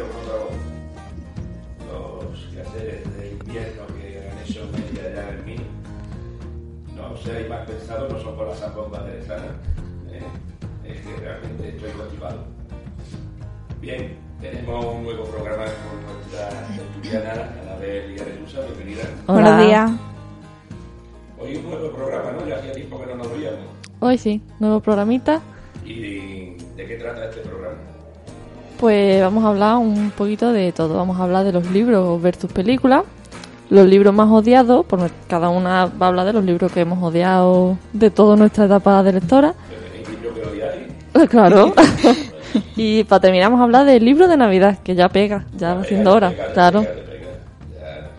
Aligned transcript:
pero 0.00 0.06
otro 0.20 0.48
Los 2.30 2.38
quehaceres 2.54 3.16
de 3.18 3.30
invierno 3.32 3.86
que 3.88 4.30
han 4.30 4.38
hecho 4.38 4.66
media 4.72 5.14
ya 5.14 5.28
en 5.30 5.44
mí, 5.44 5.56
no 6.96 7.16
seáis 7.16 7.48
más 7.48 7.66
pensados, 7.66 8.12
no 8.12 8.20
son 8.20 8.36
por 8.36 8.48
las 8.48 8.74
bombas 8.74 9.04
de 9.06 9.22
sana. 9.22 9.56
¿eh? 10.10 10.22
Es 10.84 11.00
que 11.00 11.16
realmente 11.16 11.68
estoy 11.68 11.92
motivado. 11.94 12.44
Bien, 13.80 14.16
tenemos 14.40 14.84
un 14.84 15.02
nuevo 15.04 15.24
programa 15.24 15.64
con 15.64 16.02
nuestra 16.04 16.48
tertuliana, 16.76 17.52
Anabel 17.62 18.16
y 18.16 18.20
Arelusa. 18.20 18.60
Bienvenida. 18.62 19.02
Buenos 19.26 19.66
días. 19.66 19.90
Hoy 21.38 21.56
un 21.56 21.70
nuevo 21.70 21.90
programa, 21.90 22.32
¿no? 22.32 22.46
Ya 22.46 22.56
hacía 22.56 22.72
tiempo 22.72 23.00
que 23.00 23.06
no 23.06 23.16
nos 23.16 23.32
veíamos. 23.32 23.66
Hoy 24.00 24.18
sí, 24.18 24.42
nuevo 24.60 24.80
programita. 24.80 25.40
¿Y 25.84 26.54
de 26.76 26.86
qué 26.86 26.96
trata 26.96 27.28
este 27.28 27.40
programa? 27.40 27.59
Pues 28.80 29.20
vamos 29.20 29.44
a 29.44 29.48
hablar 29.48 29.76
un 29.76 30.10
poquito 30.10 30.52
de 30.52 30.72
todo. 30.72 30.96
Vamos 30.96 31.20
a 31.20 31.24
hablar 31.24 31.44
de 31.44 31.52
los 31.52 31.70
libros 31.70 32.20
versus 32.22 32.50
películas. 32.52 33.04
Los 33.68 33.86
libros 33.86 34.12
más 34.14 34.28
odiados, 34.30 34.84
por 34.86 34.98
nues- 34.98 35.12
cada 35.28 35.48
una 35.50 35.84
va 35.86 36.06
a 36.06 36.08
hablar 36.08 36.26
de 36.26 36.32
los 36.32 36.42
libros 36.44 36.72
que 36.72 36.80
hemos 36.80 37.00
odiado 37.02 37.76
de 37.92 38.10
toda 38.10 38.34
nuestra 38.36 38.64
etapa 38.64 39.02
de 39.02 39.12
lectora. 39.12 39.54
Claro. 41.28 41.74
y 42.76 43.04
para 43.04 43.20
terminar 43.20 43.48
vamos 43.48 43.60
a 43.60 43.64
hablar 43.64 43.84
del 43.84 44.02
libro 44.04 44.26
de 44.28 44.36
Navidad, 44.36 44.78
que 44.78 44.94
ya 44.94 45.08
pega, 45.08 45.44
ya 45.56 45.74
va 45.74 45.84
siendo 45.84 46.12
hora. 46.14 46.30
Pega, 46.30 46.52
Claro. 46.54 46.80
pega, 46.82 46.94
pega. 46.94 48.10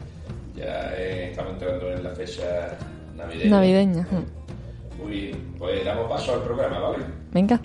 Ya, 0.55 0.63
ya 0.63 0.93
eh, 0.97 1.29
estamos 1.31 1.53
entrando 1.53 1.89
en 1.91 2.03
la 2.03 2.09
fecha 2.11 2.77
navideña. 3.17 3.49
Navideña. 3.49 4.07
Muy 5.01 5.11
bien, 5.11 5.37
pues 5.57 5.83
damos 5.85 6.09
paso 6.11 6.33
al 6.35 6.41
programa, 6.41 6.79
¿vale? 6.79 6.97
Venga. 7.31 7.59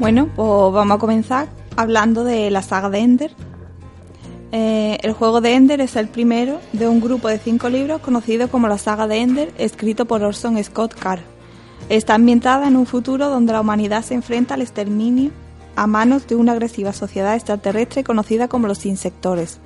Bueno, 0.00 0.30
pues 0.34 0.48
vamos 0.72 0.96
a 0.96 0.98
comenzar 0.98 1.48
hablando 1.76 2.24
de 2.24 2.50
la 2.50 2.62
saga 2.62 2.88
de 2.88 3.00
Ender. 3.00 3.32
Eh, 4.50 4.96
el 5.02 5.12
juego 5.12 5.42
de 5.42 5.54
Ender 5.54 5.82
es 5.82 5.94
el 5.94 6.08
primero 6.08 6.58
de 6.72 6.88
un 6.88 7.02
grupo 7.02 7.28
de 7.28 7.38
cinco 7.38 7.68
libros 7.68 8.00
conocido 8.00 8.48
como 8.48 8.66
la 8.66 8.78
saga 8.78 9.06
de 9.06 9.18
Ender, 9.18 9.52
escrito 9.58 10.06
por 10.06 10.22
Orson 10.22 10.64
Scott 10.64 10.94
Card. 10.94 11.20
Está 11.90 12.14
ambientada 12.14 12.66
en 12.66 12.76
un 12.76 12.86
futuro 12.86 13.28
donde 13.28 13.52
la 13.52 13.60
humanidad 13.60 14.02
se 14.02 14.14
enfrenta 14.14 14.54
al 14.54 14.62
exterminio 14.62 15.32
a 15.76 15.86
manos 15.86 16.26
de 16.26 16.34
una 16.34 16.52
agresiva 16.52 16.94
sociedad 16.94 17.34
extraterrestre 17.34 18.02
conocida 18.02 18.48
como 18.48 18.68
los 18.68 18.86
insectores. 18.86 19.60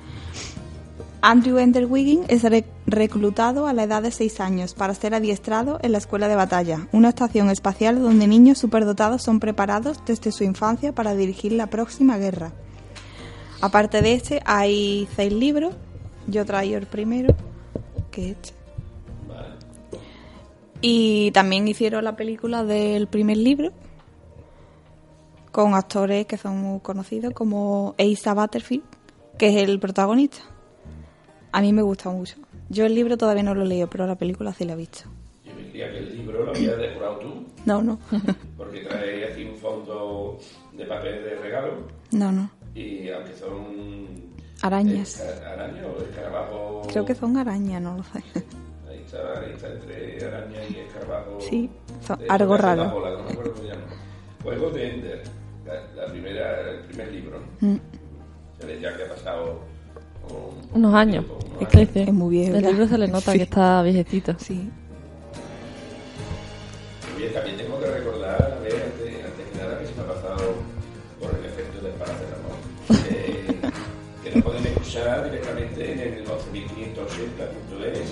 Andrew 1.27 1.57
Ender 1.57 1.87
Wiggin 1.87 2.21
es 2.27 2.43
re- 2.43 2.65
reclutado 2.85 3.65
a 3.65 3.73
la 3.73 3.81
edad 3.83 4.03
de 4.03 4.11
6 4.11 4.39
años 4.41 4.75
para 4.75 4.93
ser 4.93 5.15
adiestrado 5.15 5.79
en 5.81 5.91
la 5.91 5.97
Escuela 5.97 6.27
de 6.27 6.35
Batalla, 6.35 6.87
una 6.91 7.09
estación 7.09 7.49
espacial 7.49 7.99
donde 7.99 8.27
niños 8.27 8.59
superdotados 8.59 9.23
son 9.23 9.39
preparados 9.39 9.99
desde 10.05 10.31
su 10.31 10.43
infancia 10.43 10.93
para 10.93 11.15
dirigir 11.15 11.53
la 11.53 11.65
próxima 11.65 12.17
guerra. 12.19 12.51
Aparte 13.59 14.03
de 14.03 14.13
este, 14.13 14.41
hay 14.45 15.07
seis 15.15 15.33
libros. 15.33 15.73
Yo 16.27 16.45
traigo 16.45 16.77
el 16.77 16.85
primero, 16.85 17.33
que 18.11 18.29
es 18.29 18.37
este. 18.37 18.53
Y 20.81 21.31
también 21.31 21.67
hicieron 21.67 22.03
la 22.03 22.15
película 22.15 22.63
del 22.63 23.07
primer 23.07 23.37
libro, 23.37 23.71
con 25.51 25.73
actores 25.73 26.27
que 26.27 26.37
son 26.37 26.61
muy 26.61 26.81
conocidos, 26.81 27.33
como 27.33 27.95
Asa 27.97 28.35
Butterfield, 28.35 28.83
que 29.39 29.47
es 29.49 29.67
el 29.67 29.79
protagonista. 29.79 30.37
A 31.55 31.61
mí 31.61 31.71
me 31.71 31.81
gusta 31.81 32.09
mucho. 32.09 32.35
Yo 32.67 32.85
el 32.85 32.93
libro 32.95 33.17
todavía 33.17 33.43
no 33.43 33.55
lo 33.55 33.61
he 33.61 33.65
leído, 33.65 33.87
pero 33.89 34.05
la 34.05 34.15
película 34.15 34.51
sí 34.53 34.65
la 34.65 34.73
he 34.73 34.75
visto. 34.75 35.03
Yo 35.45 35.53
me 35.55 35.69
creía 35.69 35.89
que 35.89 35.99
el 35.99 36.17
libro 36.17 36.43
lo 36.43 36.51
habías 36.51 36.77
decorado 36.77 37.15
tú, 37.19 37.45
No, 37.65 37.81
no. 37.81 37.97
porque 38.57 38.81
trae 38.81 39.31
aquí 39.31 39.45
un 39.45 39.55
fondo 39.55 40.37
de 40.73 40.85
papel 40.85 41.23
de 41.23 41.35
regalo 41.35 41.87
no, 42.11 42.31
no. 42.31 42.49
y 42.75 43.09
aunque 43.09 43.33
son... 43.37 44.35
Arañas. 44.61 45.21
esca- 45.21 45.53
¿Araña 45.53 45.81
o 45.87 46.01
escarabajo? 46.03 46.81
Creo 46.89 47.05
que 47.05 47.15
son 47.15 47.37
arañas, 47.37 47.81
no 47.81 47.97
lo 47.97 48.03
sé. 48.03 48.23
Ahí 48.89 48.99
está, 49.05 49.39
ahí 49.39 49.51
está 49.53 49.67
entre 49.71 50.25
araña 50.25 50.59
y 50.69 50.75
escarabajo. 50.79 51.37
Sí, 51.39 51.69
son 52.05 52.19
algo 52.27 52.57
raro. 52.57 52.89
bola, 52.89 53.11
no 53.11 53.23
me 53.23 53.31
acuerdo 53.31 53.51
cómo 53.53 53.63
se 53.63 53.69
llama. 53.69 53.83
Juego 54.43 54.69
de 54.71 54.93
Ender, 54.93 55.23
la, 55.65 56.03
la 56.03 56.11
primera, 56.11 56.69
el 56.71 56.79
primer 56.85 57.11
libro. 57.13 57.39
Mm. 57.61 57.75
Se 58.59 58.65
ve 58.65 58.79
ya 58.81 58.95
que 58.97 59.03
ha 59.03 59.09
pasado 59.09 59.59
Unos 60.73 60.91
un 60.91 60.97
años. 60.97 61.25
Es 61.59 61.67
que 61.69 61.79
dice, 61.79 62.03
Es 62.03 62.13
muy 62.13 62.37
viejo 62.37 62.55
El 62.55 62.63
ya. 62.63 62.69
libro 62.69 62.87
se 62.87 62.97
le 62.97 63.07
nota 63.07 63.31
Sí. 63.31 63.37
que 63.37 63.43
está 63.43 63.81
viejecito. 63.81 64.35
Sí. 64.39 64.69
Oye, 67.15 67.29
también 67.29 67.55
tengo 67.57 67.79
que 67.79 67.85
recordar, 67.87 68.57
a 68.57 68.59
ver, 68.61 68.73
antes, 68.91 69.25
antes 69.25 69.45
que 69.51 69.57
nada, 69.57 69.79
que 69.79 69.85
se 69.87 69.93
me 69.95 70.01
ha 70.01 70.07
pasado 70.07 70.53
por 71.19 71.31
el 71.39 71.45
efecto 71.45 71.79
del 71.81 71.93
paracetamol, 71.93 72.59
eh, 73.07 73.55
que 74.23 74.31
nos 74.35 74.43
pueden 74.43 74.65
escuchar 74.67 75.23
directamente 75.23 75.91
en 75.93 75.99
el 75.99 76.25
11580.es 76.27 78.09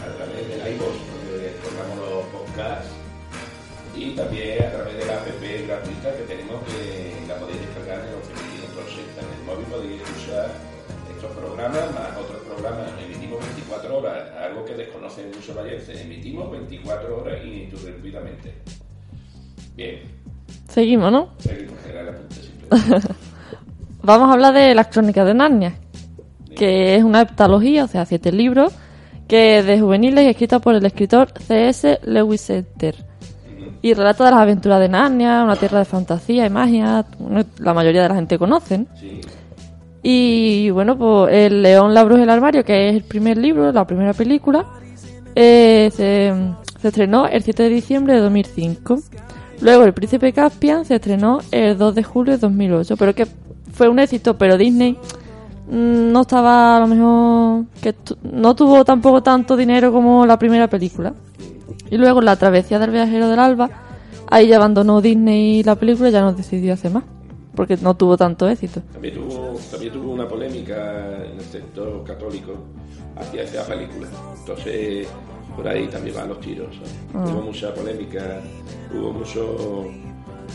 a 0.00 0.16
través 0.16 0.48
del 0.48 0.74
iVoox, 0.74 0.96
donde 1.28 1.52
colgamos 1.60 1.96
los 2.08 2.24
podcasts, 2.32 2.88
y 3.94 4.16
también 4.16 4.64
a 4.64 4.70
través 4.72 4.96
de 4.96 5.04
la 5.04 5.12
app 5.20 5.26
gratuita 5.28 6.16
que 6.16 6.24
tenemos, 6.24 6.56
que 6.64 7.12
la 7.28 7.36
podéis 7.36 7.60
descargar 7.60 8.00
en 8.00 8.08
el 8.08 8.16
11580. 8.16 9.20
En 9.20 9.28
el 9.28 9.44
móvil 9.44 9.66
podéis 9.68 10.00
escuchar 10.00 10.48
estos 11.22 11.38
programas 11.38 11.94
más 11.94 12.18
otros 12.18 12.40
programas. 12.42 12.90
Emitimos 13.04 13.38
24 13.40 13.98
horas, 13.98 14.30
algo 14.40 14.64
que 14.64 14.74
desconocen 14.74 15.26
muchos 15.30 15.56
vallenses. 15.56 16.00
Emitimos 16.00 16.50
24 16.50 17.16
horas 17.16 17.44
ininterrumpidamente. 17.44 18.54
Bien, 19.76 20.00
Seguimos, 20.68 21.12
¿no? 21.12 21.28
seguimos, 21.38 21.74
era 21.88 22.10
apunte 22.10 22.34
simple. 22.34 23.14
Vamos 24.02 24.30
a 24.30 24.32
hablar 24.32 24.54
de 24.54 24.74
las 24.74 24.88
crónicas 24.88 25.26
de 25.26 25.34
Narnia, 25.34 25.74
que 26.56 26.96
es 26.96 27.04
una 27.04 27.20
heptalogía, 27.20 27.84
o 27.84 27.88
sea, 27.88 28.04
siete 28.04 28.32
libros, 28.32 28.72
que 29.28 29.62
de 29.62 29.80
juveniles 29.80 30.24
y 30.24 30.28
escrita 30.28 30.58
por 30.58 30.74
el 30.74 30.84
escritor 30.84 31.32
C.S. 31.38 32.00
Lewis 32.02 32.50
Enter. 32.50 32.96
Y 33.80 33.94
relata 33.94 34.24
de 34.24 34.30
las 34.32 34.40
aventuras 34.40 34.80
de 34.80 34.88
Narnia, 34.88 35.44
una 35.44 35.56
tierra 35.56 35.80
de 35.80 35.84
fantasía 35.84 36.46
y 36.46 36.50
magia, 36.50 37.04
la 37.58 37.74
mayoría 37.74 38.02
de 38.02 38.08
la 38.08 38.14
gente 38.14 38.38
conocen. 38.38 38.88
Sí, 38.98 39.20
Y 40.02 40.70
bueno, 40.70 40.98
pues 40.98 41.32
El 41.32 41.62
León, 41.62 41.94
la 41.94 42.02
Bruja 42.04 42.24
el 42.24 42.30
Armario, 42.30 42.64
que 42.64 42.88
es 42.88 42.96
el 42.96 43.02
primer 43.04 43.36
libro, 43.38 43.70
la 43.70 43.86
primera 43.86 44.12
película, 44.12 44.66
eh, 45.34 45.90
se, 45.94 46.32
estrenó 46.86 47.26
el 47.26 47.42
7 47.42 47.62
de 47.62 47.68
diciembre 47.68 48.14
de 48.14 48.20
2005. 48.20 48.98
Luego 49.60 49.84
El 49.84 49.94
Príncipe 49.94 50.32
Caspian 50.32 50.84
se 50.84 50.96
estrenó 50.96 51.38
el 51.52 51.78
2 51.78 51.94
de 51.94 52.02
julio 52.02 52.32
de 52.32 52.38
2008, 52.38 52.96
pero 52.96 53.14
que 53.14 53.26
fue 53.72 53.88
un 53.88 54.00
éxito, 54.00 54.36
pero 54.36 54.58
Disney 54.58 54.98
mm, 55.70 56.10
no 56.10 56.22
estaba 56.22 56.76
a 56.76 56.80
lo 56.80 56.88
mejor 56.88 57.64
que 57.80 57.94
no 58.22 58.56
tuvo 58.56 58.84
tampoco 58.84 59.22
tanto 59.22 59.56
dinero 59.56 59.92
como 59.92 60.26
la 60.26 60.36
primera 60.36 60.68
película. 60.68 61.14
Y 61.90 61.96
luego 61.96 62.20
La 62.20 62.36
Travesía 62.36 62.80
del 62.80 62.90
Viajero 62.90 63.28
del 63.28 63.38
Alba, 63.38 63.70
ahí 64.28 64.48
ya 64.48 64.56
abandonó 64.56 65.00
Disney 65.00 65.62
la 65.62 65.76
película 65.76 66.10
ya 66.10 66.22
no 66.22 66.32
decidió 66.32 66.74
hacer 66.74 66.90
más, 66.90 67.04
porque 67.54 67.76
no 67.76 67.94
tuvo 67.94 68.16
tanto 68.16 68.48
éxito. 68.48 68.80
también 68.92 69.14
tuvo, 69.14 69.58
también 69.70 69.92
tuvo 69.92 70.12
una 70.12 70.26
polémica 70.28 71.24
en 71.24 71.38
el 71.38 71.44
sector 71.44 72.02
católico 72.04 72.52
hacia 73.16 73.42
esa 73.42 73.66
película. 73.66 74.08
Entonces, 74.38 75.06
por 75.56 75.68
ahí 75.68 75.86
también 75.88 76.16
van 76.16 76.28
los 76.28 76.40
tiros. 76.40 76.74
¿sabes? 76.76 77.30
Hubo 77.32 77.42
mucha 77.42 77.74
polémica, 77.74 78.40
hubo 78.94 79.12
mucho, 79.12 79.84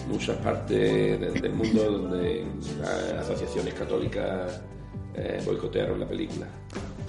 muchas 0.10 0.36
partes 0.38 1.20
de- 1.20 1.32
del 1.42 1.54
mundo 1.54 1.84
donde 1.92 2.46
las 2.82 3.28
asociaciones 3.28 3.74
católicas 3.74 4.62
eh, 5.16 5.42
boicotearon 5.46 6.00
la 6.00 6.08
película. 6.08 6.46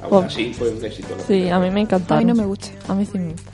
Aún 0.03 0.25
así 0.25 0.53
fue 0.55 0.71
un 0.71 0.85
éxito. 0.85 1.09
Sí, 1.27 1.49
a 1.51 1.59
mí 1.59 1.71
me 1.71 1.81
A 1.81 1.83
encantaron. 1.83 2.25
mí 2.25 2.33
no 2.33 2.35
me 2.41 2.47
gusta. 2.47 2.69
A 2.89 2.95
mí 2.95 3.05
sí 3.05 3.19
me 3.19 3.33
gusta. 3.33 3.51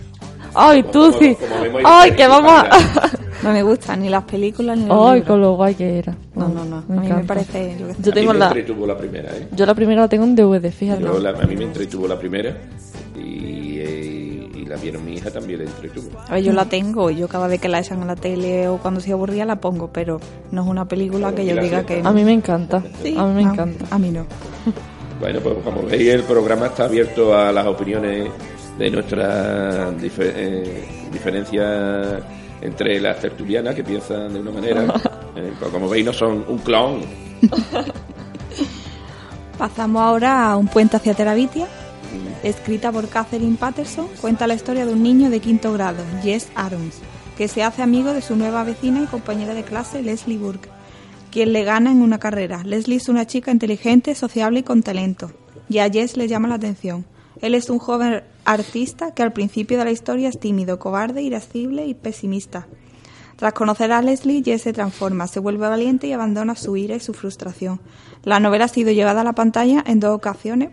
Ay, 0.54 0.82
tú 0.84 1.10
Como- 1.10 1.18
sí. 1.18 1.36
Ay, 1.84 2.10
la 2.10 2.16
que 2.16 2.26
vamos 2.28 2.52
a... 2.52 2.68
No 3.42 3.52
me 3.52 3.62
gustan 3.62 4.00
ni 4.00 4.08
las 4.08 4.24
películas 4.24 4.78
ni 4.78 4.86
los 4.86 4.96
Ay, 5.06 5.14
libros. 5.16 5.28
con 5.28 5.40
lo 5.42 5.52
guay 5.56 5.74
que 5.74 5.98
era. 5.98 6.14
No, 6.34 6.48
no, 6.48 6.64
no. 6.64 6.82
Me 6.88 6.96
a 6.96 7.00
mí 7.00 7.12
me 7.12 7.24
parece... 7.24 7.76
sé. 7.76 7.94
Yo 8.00 8.10
a 8.10 8.14
tengo 8.14 8.28
mí 8.32 8.38
me 8.38 8.38
la... 8.38 8.46
entretuvo 8.46 8.86
la 8.86 8.96
primera, 8.96 9.30
¿eh? 9.36 9.48
Yo 9.52 9.66
la 9.66 9.74
primera 9.74 10.00
la 10.02 10.08
tengo 10.08 10.24
en 10.24 10.34
DVD, 10.34 10.70
fíjate. 10.72 11.02
Yo 11.02 11.18
la- 11.18 11.30
a 11.30 11.42
mí 11.46 11.54
me 11.54 11.64
entretuvo 11.64 12.08
la 12.08 12.18
primera 12.18 12.56
y, 13.16 13.78
eh, 13.80 14.48
y 14.54 14.64
la 14.64 14.76
vieron 14.76 15.04
mi 15.04 15.14
hija 15.16 15.30
también 15.30 15.58
le 15.58 15.64
entretuvo. 15.66 16.18
A 16.26 16.32
ver, 16.34 16.42
yo 16.42 16.52
la 16.54 16.64
tengo 16.64 17.10
y 17.10 17.16
yo 17.16 17.28
cada 17.28 17.46
vez 17.46 17.60
que 17.60 17.68
la 17.68 17.80
echan 17.80 18.00
en 18.00 18.06
la 18.06 18.16
tele 18.16 18.66
o 18.68 18.78
cuando 18.78 18.98
estoy 19.00 19.12
aburrida 19.12 19.44
la 19.44 19.56
pongo, 19.56 19.90
pero 19.92 20.18
no 20.50 20.62
es 20.62 20.68
una 20.68 20.86
película 20.88 21.34
que 21.34 21.44
yo 21.44 21.54
diga 21.60 21.84
que... 21.84 22.00
A 22.02 22.12
mí 22.12 22.24
me 22.24 22.32
encanta. 22.32 22.82
Sí, 23.02 23.14
a 23.18 23.26
mí 23.26 23.34
me 23.42 23.48
a- 23.48 23.52
encanta. 23.52 23.84
A 23.90 23.98
mí 23.98 24.10
no. 24.10 24.24
Bueno, 25.20 25.40
pues 25.40 25.56
como 25.62 25.82
veis, 25.82 26.08
el 26.08 26.22
programa 26.22 26.66
está 26.66 26.84
abierto 26.86 27.36
a 27.36 27.52
las 27.52 27.66
opiniones 27.66 28.30
de 28.78 28.90
nuestras 28.90 29.94
dife- 29.96 30.32
eh, 30.34 30.84
diferencias 31.12 32.22
entre 32.60 33.00
las 33.00 33.20
tertulianas 33.20 33.74
que 33.74 33.84
piensan 33.84 34.32
de 34.32 34.40
una 34.40 34.50
manera. 34.50 34.94
Eh, 35.36 35.52
pues 35.58 35.68
como 35.72 35.88
veis, 35.88 36.04
no 36.06 36.12
son 36.12 36.44
un 36.46 36.58
clon. 36.58 37.00
Pasamos 39.58 40.02
ahora 40.02 40.50
a 40.50 40.56
Un 40.56 40.68
puente 40.68 40.96
hacia 40.96 41.14
Terabitia. 41.14 41.66
Escrita 42.44 42.92
por 42.92 43.08
Catherine 43.08 43.56
Patterson, 43.58 44.06
cuenta 44.20 44.46
la 44.46 44.54
historia 44.54 44.86
de 44.86 44.92
un 44.92 45.02
niño 45.02 45.30
de 45.30 45.40
quinto 45.40 45.72
grado, 45.72 46.04
Jess 46.22 46.48
Arons, 46.54 46.98
que 47.36 47.48
se 47.48 47.64
hace 47.64 47.82
amigo 47.82 48.12
de 48.12 48.22
su 48.22 48.36
nueva 48.36 48.62
vecina 48.62 49.02
y 49.02 49.06
compañera 49.06 49.54
de 49.54 49.64
clase, 49.64 50.02
Leslie 50.02 50.38
Burke, 50.38 50.68
quien 51.32 51.52
le 51.52 51.64
gana 51.64 51.90
en 51.90 52.00
una 52.02 52.18
carrera. 52.20 52.62
Leslie 52.62 52.98
es 52.98 53.08
una 53.08 53.26
chica 53.26 53.50
inteligente, 53.50 54.14
sociable 54.14 54.60
y 54.60 54.62
con 54.62 54.84
talento, 54.84 55.32
y 55.68 55.78
a 55.78 55.90
Jess 55.90 56.16
le 56.16 56.28
llama 56.28 56.46
la 56.46 56.56
atención. 56.56 57.04
Él 57.40 57.56
es 57.56 57.70
un 57.70 57.80
joven 57.80 58.22
artista 58.44 59.12
que 59.12 59.22
al 59.22 59.32
principio 59.32 59.78
de 59.78 59.84
la 59.84 59.90
historia 59.90 60.28
es 60.28 60.38
tímido, 60.38 60.78
cobarde, 60.78 61.22
irascible 61.22 61.86
y 61.86 61.94
pesimista. 61.94 62.66
Tras 63.36 63.52
conocer 63.52 63.90
a 63.92 64.00
Leslie, 64.00 64.42
Jess 64.44 64.62
se 64.62 64.72
transforma, 64.72 65.26
se 65.26 65.40
vuelve 65.40 65.68
valiente 65.68 66.06
y 66.06 66.12
abandona 66.12 66.54
su 66.54 66.76
ira 66.76 66.94
y 66.94 67.00
su 67.00 67.14
frustración. 67.14 67.80
La 68.22 68.38
novela 68.38 68.66
ha 68.66 68.68
sido 68.68 68.92
llevada 68.92 69.22
a 69.22 69.24
la 69.24 69.32
pantalla 69.32 69.82
en 69.86 70.00
dos 70.00 70.14
ocasiones. 70.14 70.70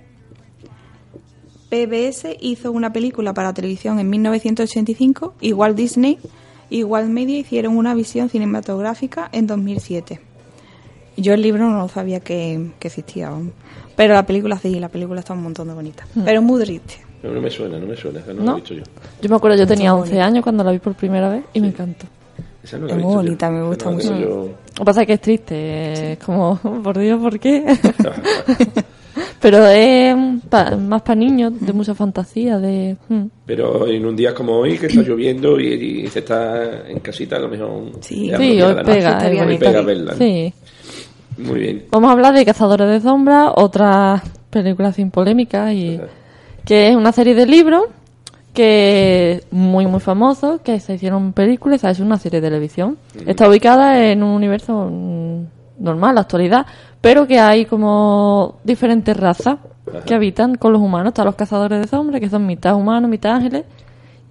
PBS 1.70 2.38
hizo 2.40 2.72
una 2.72 2.94
película 2.94 3.34
para 3.34 3.54
televisión 3.54 4.00
en 4.00 4.10
1985 4.10 5.36
y 5.42 5.54
Walt 5.54 5.76
Disney 5.76 6.20
y 6.70 6.84
Walt 6.84 7.10
Media 7.10 7.40
hicieron 7.40 7.78
una 7.78 7.94
visión 7.94 8.30
cinematográfica 8.30 9.30
en 9.32 9.48
2007. 9.48 10.20
Yo 11.18 11.34
el 11.34 11.42
libro 11.42 11.70
no 11.70 11.88
sabía 11.88 12.20
que, 12.20 12.72
que 12.80 12.88
existía, 12.88 13.32
pero 13.96 14.14
la 14.14 14.26
película 14.26 14.58
sí, 14.58 14.80
la 14.80 14.90
película 14.90 15.20
está 15.20 15.34
un 15.34 15.44
montón 15.44 15.68
de 15.68 15.74
bonita. 15.74 16.08
Pero 16.14 16.40
es 16.40 16.46
muy 16.46 16.62
triste. 16.62 17.11
No, 17.24 17.32
no 17.32 17.42
me 17.42 17.50
suena, 17.52 17.78
no 17.78 17.86
me 17.86 17.96
suena, 17.96 18.20
esa 18.20 18.34
no, 18.34 18.40
la 18.40 18.46
¿No? 18.46 18.52
he 18.54 18.56
visto 18.62 18.74
yo. 18.74 18.84
Yo 19.22 19.30
me 19.30 19.36
acuerdo, 19.36 19.58
yo 19.58 19.68
tenía 19.68 19.92
muy 19.94 20.02
11 20.02 20.12
bonita. 20.12 20.26
años 20.26 20.44
cuando 20.44 20.64
la 20.64 20.72
vi 20.72 20.80
por 20.80 20.94
primera 20.96 21.30
vez 21.30 21.44
y 21.54 21.62
me 21.62 21.68
encantó. 21.68 22.06
Esa 22.64 22.78
no 22.78 22.86
la 22.88 22.94
Es 22.94 22.94
he 22.94 22.98
visto 22.98 23.12
yo. 23.12 23.16
bonita, 23.18 23.50
me 23.52 23.64
gusta 23.64 23.86
no 23.86 23.92
mucho. 23.92 24.20
yo. 24.20 24.28
Lo 24.28 24.74
que 24.76 24.86
pasa 24.86 25.02
es 25.02 25.08
que 25.08 25.14
es 25.14 25.22
triste, 25.22 26.12
es 26.14 26.20
como, 26.20 26.58
por 26.84 26.98
Dios, 26.98 27.20
¿por 27.22 27.40
qué? 27.40 27.66
Pero 29.42 29.66
es 29.68 30.16
pa- 30.50 30.76
más 30.78 31.02
para 31.02 31.16
niños, 31.16 31.54
de 31.60 31.74
mucha 31.74 31.96
fantasía, 31.96 32.60
de... 32.60 32.96
mm. 33.10 33.22
Pero 33.46 33.88
en 33.88 34.06
un 34.06 34.16
día 34.16 34.34
como 34.36 34.54
hoy, 34.58 34.78
que 34.78 34.86
está 34.86 35.02
lloviendo 35.02 35.60
y, 35.60 36.04
y 36.04 36.08
se 36.08 36.20
está 36.20 36.88
en 36.88 37.00
casita, 37.00 37.38
a 37.38 37.40
lo 37.40 37.50
mejor. 37.50 37.86
Sí. 38.02 38.32
Sí, 38.38 38.62
hoy 38.62 38.76
pega, 38.86 39.18
Hoy 39.18 39.26
bonito. 39.26 39.44
bonito. 39.44 39.66
pega 39.66 39.82
verla. 39.82 40.12
¿no? 40.14 40.18
Sí. 40.18 40.54
Muy 41.40 41.60
bien. 41.60 41.86
Vamos 41.90 42.10
a 42.10 42.14
hablar 42.14 42.34
de 42.36 42.46
Cazadores 42.46 42.88
de 42.88 43.02
Sombras, 43.02 43.52
otra 43.56 44.22
película 44.52 44.94
sin 44.94 45.10
polémica, 45.10 45.74
y 45.74 45.96
Ajá. 45.96 46.06
Que 46.66 46.90
es 46.90 46.96
una 46.96 47.12
serie 47.12 47.36
de 47.36 47.46
libros 47.46 47.86
que 48.54 49.44
muy 49.52 49.88
muy 49.88 50.00
famoso, 50.00 50.60
que 50.64 50.80
se 50.80 50.96
hicieron 50.96 51.34
películas, 51.34 51.84
es 51.84 52.00
una 52.00 52.18
serie 52.18 52.42
de 52.42 52.48
televisión. 52.48 52.98
Está 53.26 53.48
ubicada 53.48 54.12
en 54.12 54.24
un 54.24 54.32
universo 54.32 54.90
normal, 55.80 56.16
la 56.16 56.22
actualidad, 56.22 56.66
pero 57.00 57.28
que 57.28 57.40
hay 57.40 57.66
como 57.66 58.60
diferentes 58.64 59.16
razas 59.16 59.58
que 60.06 60.14
habitan 60.14 60.56
con 60.56 60.74
los 60.74 60.82
humanos. 60.82 61.10
Están 61.10 61.26
los 61.26 61.36
cazadores 61.36 61.82
de 61.82 61.88
sombras, 61.88 62.20
que 62.20 62.30
son 62.30 62.46
mitad 62.46 62.76
humanos, 62.76 63.10
mitad 63.10 63.34
ángeles, 63.34 63.66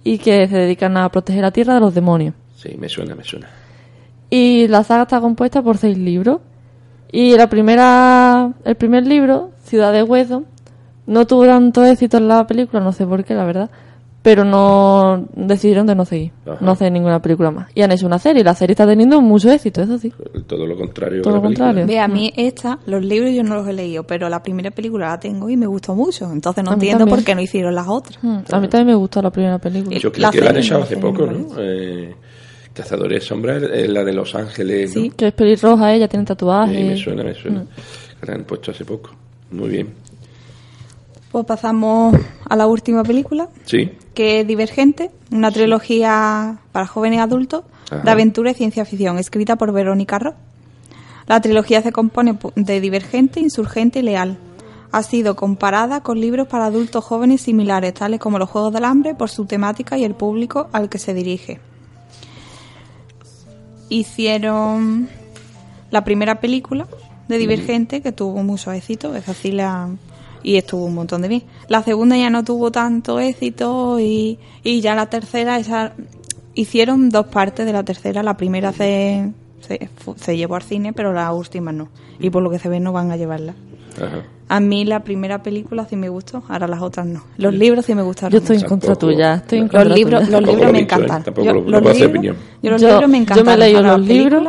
y 0.03 0.17
que 0.17 0.47
se 0.47 0.55
dedican 0.55 0.97
a 0.97 1.09
proteger 1.09 1.41
la 1.41 1.51
tierra 1.51 1.73
de 1.75 1.79
los 1.79 1.93
demonios. 1.93 2.35
Sí, 2.55 2.75
me 2.77 2.89
suena, 2.89 3.15
me 3.15 3.23
suena. 3.23 3.49
Y 4.29 4.67
la 4.67 4.83
saga 4.83 5.03
está 5.03 5.19
compuesta 5.19 5.61
por 5.61 5.77
seis 5.77 5.97
libros. 5.97 6.39
Y 7.11 7.35
la 7.35 7.49
primera, 7.49 8.53
el 8.63 8.75
primer 8.75 9.05
libro, 9.05 9.51
Ciudad 9.63 9.91
de 9.91 10.03
Hueso, 10.03 10.43
no 11.11 11.27
tuvo 11.27 11.45
tanto 11.45 11.83
éxito 11.85 12.17
en 12.17 12.27
la 12.27 12.45
película, 12.47 12.81
no 12.81 12.91
sé 12.91 13.05
por 13.05 13.23
qué, 13.23 13.33
la 13.35 13.45
verdad. 13.45 13.69
Pero 14.23 14.45
no 14.45 15.25
decidieron 15.35 15.87
de 15.87 15.95
no 15.95 16.05
seguir, 16.05 16.31
Ajá. 16.45 16.57
no 16.61 16.71
hacer 16.73 16.91
ninguna 16.91 17.19
película 17.23 17.49
más. 17.49 17.69
Y 17.73 17.81
han 17.81 17.91
hecho 17.91 18.05
una 18.05 18.19
serie, 18.19 18.41
y 18.41 18.43
la 18.43 18.53
serie 18.53 18.73
está 18.73 18.85
teniendo 18.85 19.19
mucho 19.19 19.51
éxito, 19.51 19.81
eso 19.81 19.97
sí. 19.97 20.13
Todo 20.45 20.67
lo 20.67 20.77
contrario. 20.77 21.23
Todo 21.23 21.37
lo 21.37 21.41
película. 21.41 21.69
contrario. 21.69 21.87
Ve, 21.87 21.99
a 21.99 22.07
mí 22.07 22.31
esta, 22.35 22.77
los 22.85 23.03
libros 23.03 23.33
yo 23.33 23.41
no 23.41 23.55
los 23.55 23.67
he 23.67 23.73
leído, 23.73 24.03
pero 24.03 24.29
la 24.29 24.43
primera 24.43 24.69
película 24.69 25.07
la 25.09 25.19
tengo 25.19 25.49
y 25.49 25.57
me 25.57 25.65
gustó 25.65 25.95
mucho. 25.95 26.31
Entonces 26.31 26.63
no 26.63 26.73
entiendo 26.73 26.99
también. 26.99 27.15
por 27.17 27.25
qué 27.25 27.33
no 27.33 27.41
hicieron 27.41 27.73
las 27.73 27.87
otras. 27.87 28.19
Mm, 28.23 28.37
A 28.51 28.59
mí 28.59 28.67
también 28.67 28.87
me 28.89 28.93
gustó 28.95 29.23
la 29.23 29.31
primera 29.31 29.57
película. 29.57 29.97
Yo 29.97 30.11
creo 30.11 30.21
La 30.27 30.31
que 30.31 30.39
la 30.39 30.45
han 30.49 30.53
serie, 30.53 30.67
echado 30.67 30.83
hace 30.83 30.97
poco, 30.97 31.25
¿no? 31.25 31.47
Eh, 31.57 32.13
Cazadores 32.73 33.21
de 33.21 33.25
Sombras 33.27 33.63
es 33.63 33.89
la 33.89 34.03
de 34.03 34.13
Los 34.13 34.35
Ángeles, 34.35 34.95
¿no? 34.95 35.01
Sí. 35.01 35.09
Que 35.17 35.27
es 35.29 35.33
pelirroja, 35.33 35.93
ella 35.95 36.07
tiene 36.07 36.23
Sí, 36.25 36.27
tatuajes. 36.27 36.85
me 36.85 36.95
suena, 36.95 37.23
me 37.23 37.33
suena. 37.33 37.61
Mm. 37.61 37.67
Que 38.19 38.25
la 38.27 38.33
han 38.35 38.43
puesto 38.43 38.69
hace 38.69 38.85
poco. 38.85 39.09
Muy 39.49 39.67
bien. 39.69 39.89
Pues 41.31 41.45
pasamos 41.45 42.15
a 42.49 42.55
la 42.55 42.67
última 42.67 43.03
película, 43.03 43.47
Sí. 43.65 43.91
que 44.13 44.41
es 44.41 44.47
Divergente, 44.47 45.11
una 45.31 45.49
trilogía 45.51 46.57
para 46.71 46.85
jóvenes 46.87 47.19
adultos 47.21 47.63
Ajá. 47.89 48.01
de 48.03 48.11
aventura 48.11 48.51
y 48.51 48.53
ciencia 48.53 48.83
ficción, 48.85 49.17
escrita 49.17 49.55
por 49.55 49.71
Verónica 49.71 50.19
Ross. 50.19 50.33
La 51.27 51.39
trilogía 51.39 51.81
se 51.81 51.93
compone 51.93 52.37
de 52.55 52.81
Divergente, 52.81 53.39
Insurgente 53.39 53.99
y 53.99 54.01
Leal. 54.01 54.37
Ha 54.91 55.03
sido 55.03 55.37
comparada 55.37 56.01
con 56.03 56.19
libros 56.19 56.49
para 56.49 56.65
adultos 56.65 57.05
jóvenes 57.05 57.41
similares, 57.41 57.93
tales 57.93 58.19
como 58.19 58.37
Los 58.37 58.49
Juegos 58.49 58.73
del 58.73 58.83
Hambre, 58.83 59.15
por 59.15 59.29
su 59.29 59.45
temática 59.45 59.97
y 59.97 60.03
el 60.03 60.15
público 60.15 60.67
al 60.73 60.89
que 60.89 60.97
se 60.97 61.13
dirige. 61.13 61.61
Hicieron 63.87 65.07
la 65.91 66.03
primera 66.03 66.41
película 66.41 66.87
de 67.29 67.37
Divergente, 67.37 68.01
que 68.01 68.11
tuvo 68.11 68.43
mucho 68.43 68.71
éxito, 68.73 69.15
es 69.15 69.29
así 69.29 69.51
la 69.53 69.89
y 70.43 70.57
estuvo 70.57 70.85
un 70.85 70.95
montón 70.95 71.21
de 71.21 71.27
bien. 71.27 71.43
La 71.67 71.83
segunda 71.83 72.17
ya 72.17 72.29
no 72.29 72.43
tuvo 72.43 72.71
tanto 72.71 73.19
éxito 73.19 73.99
y, 73.99 74.39
y 74.63 74.81
ya 74.81 74.95
la 74.95 75.07
tercera 75.07 75.57
esa 75.59 75.93
hicieron 76.53 77.09
dos 77.09 77.27
partes 77.27 77.65
de 77.65 77.73
la 77.73 77.83
tercera, 77.83 78.23
la 78.23 78.35
primera 78.37 78.73
se, 78.73 79.31
se, 79.61 79.89
se 80.17 80.37
llevó 80.37 80.55
al 80.55 80.63
cine, 80.63 80.93
pero 80.93 81.13
la 81.13 81.31
última 81.33 81.71
no. 81.71 81.87
Y 82.19 82.29
por 82.29 82.43
lo 82.43 82.49
que 82.49 82.59
se 82.59 82.69
ve 82.69 82.79
no 82.79 82.91
van 82.91 83.11
a 83.11 83.17
llevarla. 83.17 83.53
Ajá. 83.97 84.23
A 84.49 84.59
mí 84.59 84.83
la 84.83 84.99
primera 85.05 85.41
película 85.43 85.85
sí 85.89 85.95
me 85.95 86.09
gustó, 86.09 86.43
ahora 86.49 86.67
las 86.67 86.81
otras 86.81 87.05
no. 87.05 87.23
Los 87.37 87.53
libros 87.53 87.85
sí 87.85 87.95
me 87.95 88.01
gustaron. 88.01 88.31
Yo 88.33 88.39
estoy 88.39 88.57
en 88.57 88.63
contra 88.67 88.95
Tampoco- 88.95 89.13
tuya, 89.13 89.35
estoy 89.35 89.59
en 89.59 89.63
Los 89.65 89.71
contra 89.71 89.95
libros, 89.95 90.19
tuya. 90.25 90.31
los 90.31 90.39
Tampoco 90.41 90.51
libros 90.51 90.67
lo 90.67 90.73
me 90.73 90.79
¿eh? 90.79 90.81
encantan. 90.83 91.23
Tampoco 91.23 91.45
Yo- 91.45 91.53
los 91.53 91.63
puedo 91.63 91.77
hacer 91.77 91.93
libros- 91.95 92.09
opinión. 92.09 92.35
yo 92.61 92.71
los 92.71 92.81
Yo- 92.81 92.87
libros 92.89 93.01
me 93.01 93.05
Yo 93.05 93.07
me 93.11 93.17
encantan. 93.19 93.53
he 93.53 93.57
leído 93.57 93.77
Ahora, 93.79 93.97
los 93.97 94.07
libros, 94.07 94.43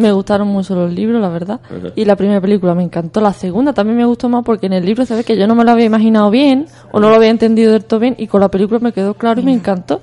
me 0.00 0.12
gustaron 0.12 0.48
mucho 0.48 0.74
los 0.74 0.92
libros, 0.92 1.20
la 1.20 1.28
verdad. 1.28 1.60
Y 1.94 2.04
la 2.04 2.16
primera 2.16 2.40
película 2.40 2.74
me 2.74 2.82
encantó. 2.82 3.20
La 3.20 3.32
segunda 3.32 3.72
también 3.72 3.96
me 3.98 4.04
gustó 4.04 4.28
más 4.28 4.44
porque 4.44 4.66
en 4.66 4.72
el 4.72 4.84
libro 4.84 5.06
se 5.06 5.14
ve 5.14 5.24
que 5.24 5.36
yo 5.36 5.46
no 5.46 5.54
me 5.54 5.64
lo 5.64 5.70
había 5.70 5.84
imaginado 5.84 6.30
bien 6.30 6.66
o 6.92 7.00
no 7.00 7.10
lo 7.10 7.16
había 7.16 7.28
entendido 7.28 7.72
del 7.72 7.84
todo 7.84 8.00
bien 8.00 8.16
y 8.18 8.26
con 8.26 8.40
la 8.40 8.48
película 8.48 8.80
me 8.80 8.92
quedó 8.92 9.14
claro 9.14 9.40
y 9.40 9.44
me 9.44 9.52
encantó. 9.52 10.00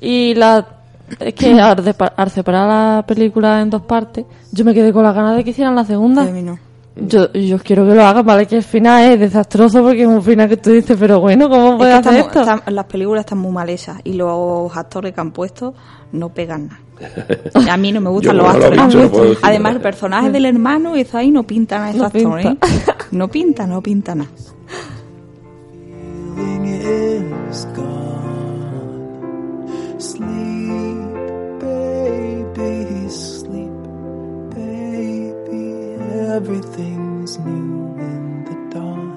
Y 0.00 0.34
la 0.34 0.66
es 1.20 1.34
que 1.34 1.52
al, 1.60 2.30
separar 2.30 2.68
la 2.68 3.04
película 3.06 3.60
en 3.60 3.70
dos 3.70 3.82
partes, 3.82 4.24
yo 4.50 4.64
me 4.64 4.74
quedé 4.74 4.92
con 4.92 5.02
las 5.02 5.14
ganas 5.14 5.36
de 5.36 5.44
que 5.44 5.50
hicieran 5.50 5.74
la 5.74 5.84
segunda. 5.84 6.24
no. 6.24 6.71
Yo, 6.94 7.32
yo 7.32 7.58
quiero 7.58 7.86
que 7.86 7.94
lo 7.94 8.04
hagan, 8.04 8.24
vale, 8.26 8.46
que 8.46 8.56
el 8.56 8.62
final 8.62 9.12
es 9.12 9.18
desastroso 9.20 9.82
porque 9.82 10.02
es 10.02 10.06
un 10.08 10.22
final 10.22 10.46
que 10.48 10.58
tú 10.58 10.70
dices, 10.70 10.94
pero 11.00 11.20
bueno, 11.20 11.48
¿cómo 11.48 11.70
Es 11.72 11.76
puedes 11.78 11.94
que 11.94 11.98
hacer 12.08 12.20
estamos- 12.20 12.26
esto? 12.46 12.54
están- 12.58 12.74
las 12.74 12.84
películas 12.84 13.20
están 13.20 13.38
muy 13.38 13.50
mal 13.50 13.68
hechas 13.70 13.98
y 14.04 14.12
los 14.12 14.76
actores 14.76 15.14
que 15.14 15.20
han 15.22 15.30
puesto 15.30 15.72
no 16.12 16.28
pegan 16.28 16.68
nada. 16.68 16.80
A 17.72 17.76
mí 17.78 17.92
no 17.92 18.00
me 18.02 18.10
gustan 18.10 18.36
los 18.36 18.44
lo 18.44 18.50
actores. 18.52 19.00
visto, 19.00 19.24
no 19.24 19.30
Además, 19.42 19.74
el 19.76 19.80
personaje 19.80 20.30
del 20.30 20.44
hermano 20.44 20.94
está 20.94 21.18
ahí 21.18 21.30
no 21.30 21.44
pinta 21.44 21.78
nada 21.78 21.92
No 21.94 22.04
actor, 22.04 22.40
¿eh? 22.40 22.42
pinta. 22.60 22.68
No 23.12 23.28
pinta, 23.28 23.66
no 23.66 23.82
pinta 23.82 24.14
nada. 24.14 24.30
Everything's 36.36 37.38
new 37.40 37.94
in 37.98 38.44
the 38.46 38.56
dawn. 38.74 39.12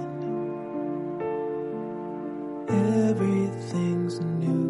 Everything's 2.68 4.20
new 4.20 4.66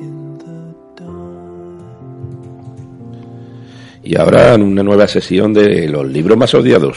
in 0.00 0.38
the 0.38 1.02
dawn. 1.02 1.78
Y 4.02 4.16
ahora 4.16 4.54
una 4.54 4.82
nueva 4.82 5.06
sesión 5.06 5.52
de 5.52 5.86
los 5.88 6.06
libros 6.06 6.38
más 6.38 6.54
odiados. 6.54 6.96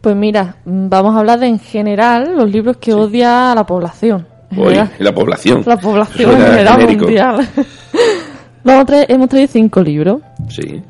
Pues 0.00 0.14
mira, 0.14 0.56
vamos 0.64 1.16
a 1.16 1.18
hablar 1.20 1.40
de 1.40 1.46
en 1.48 1.58
general 1.58 2.36
los 2.36 2.48
libros 2.50 2.76
que 2.76 2.92
odia 2.94 3.52
la 3.54 3.66
población. 3.66 4.28
Hoy, 4.56 4.76
la 4.98 5.12
población. 5.12 5.64
La 5.66 5.76
población 5.76 6.30
en 6.30 6.40
general 6.40 6.76
genérico. 6.80 7.04
mundial. 7.06 7.48
Vamos 8.66 8.82
a 8.84 8.86
traer- 8.86 9.06
hemos 9.10 9.28
traído 9.28 9.48
cinco 9.52 9.82
libros. 9.82 10.22
Sí. 10.48 10.82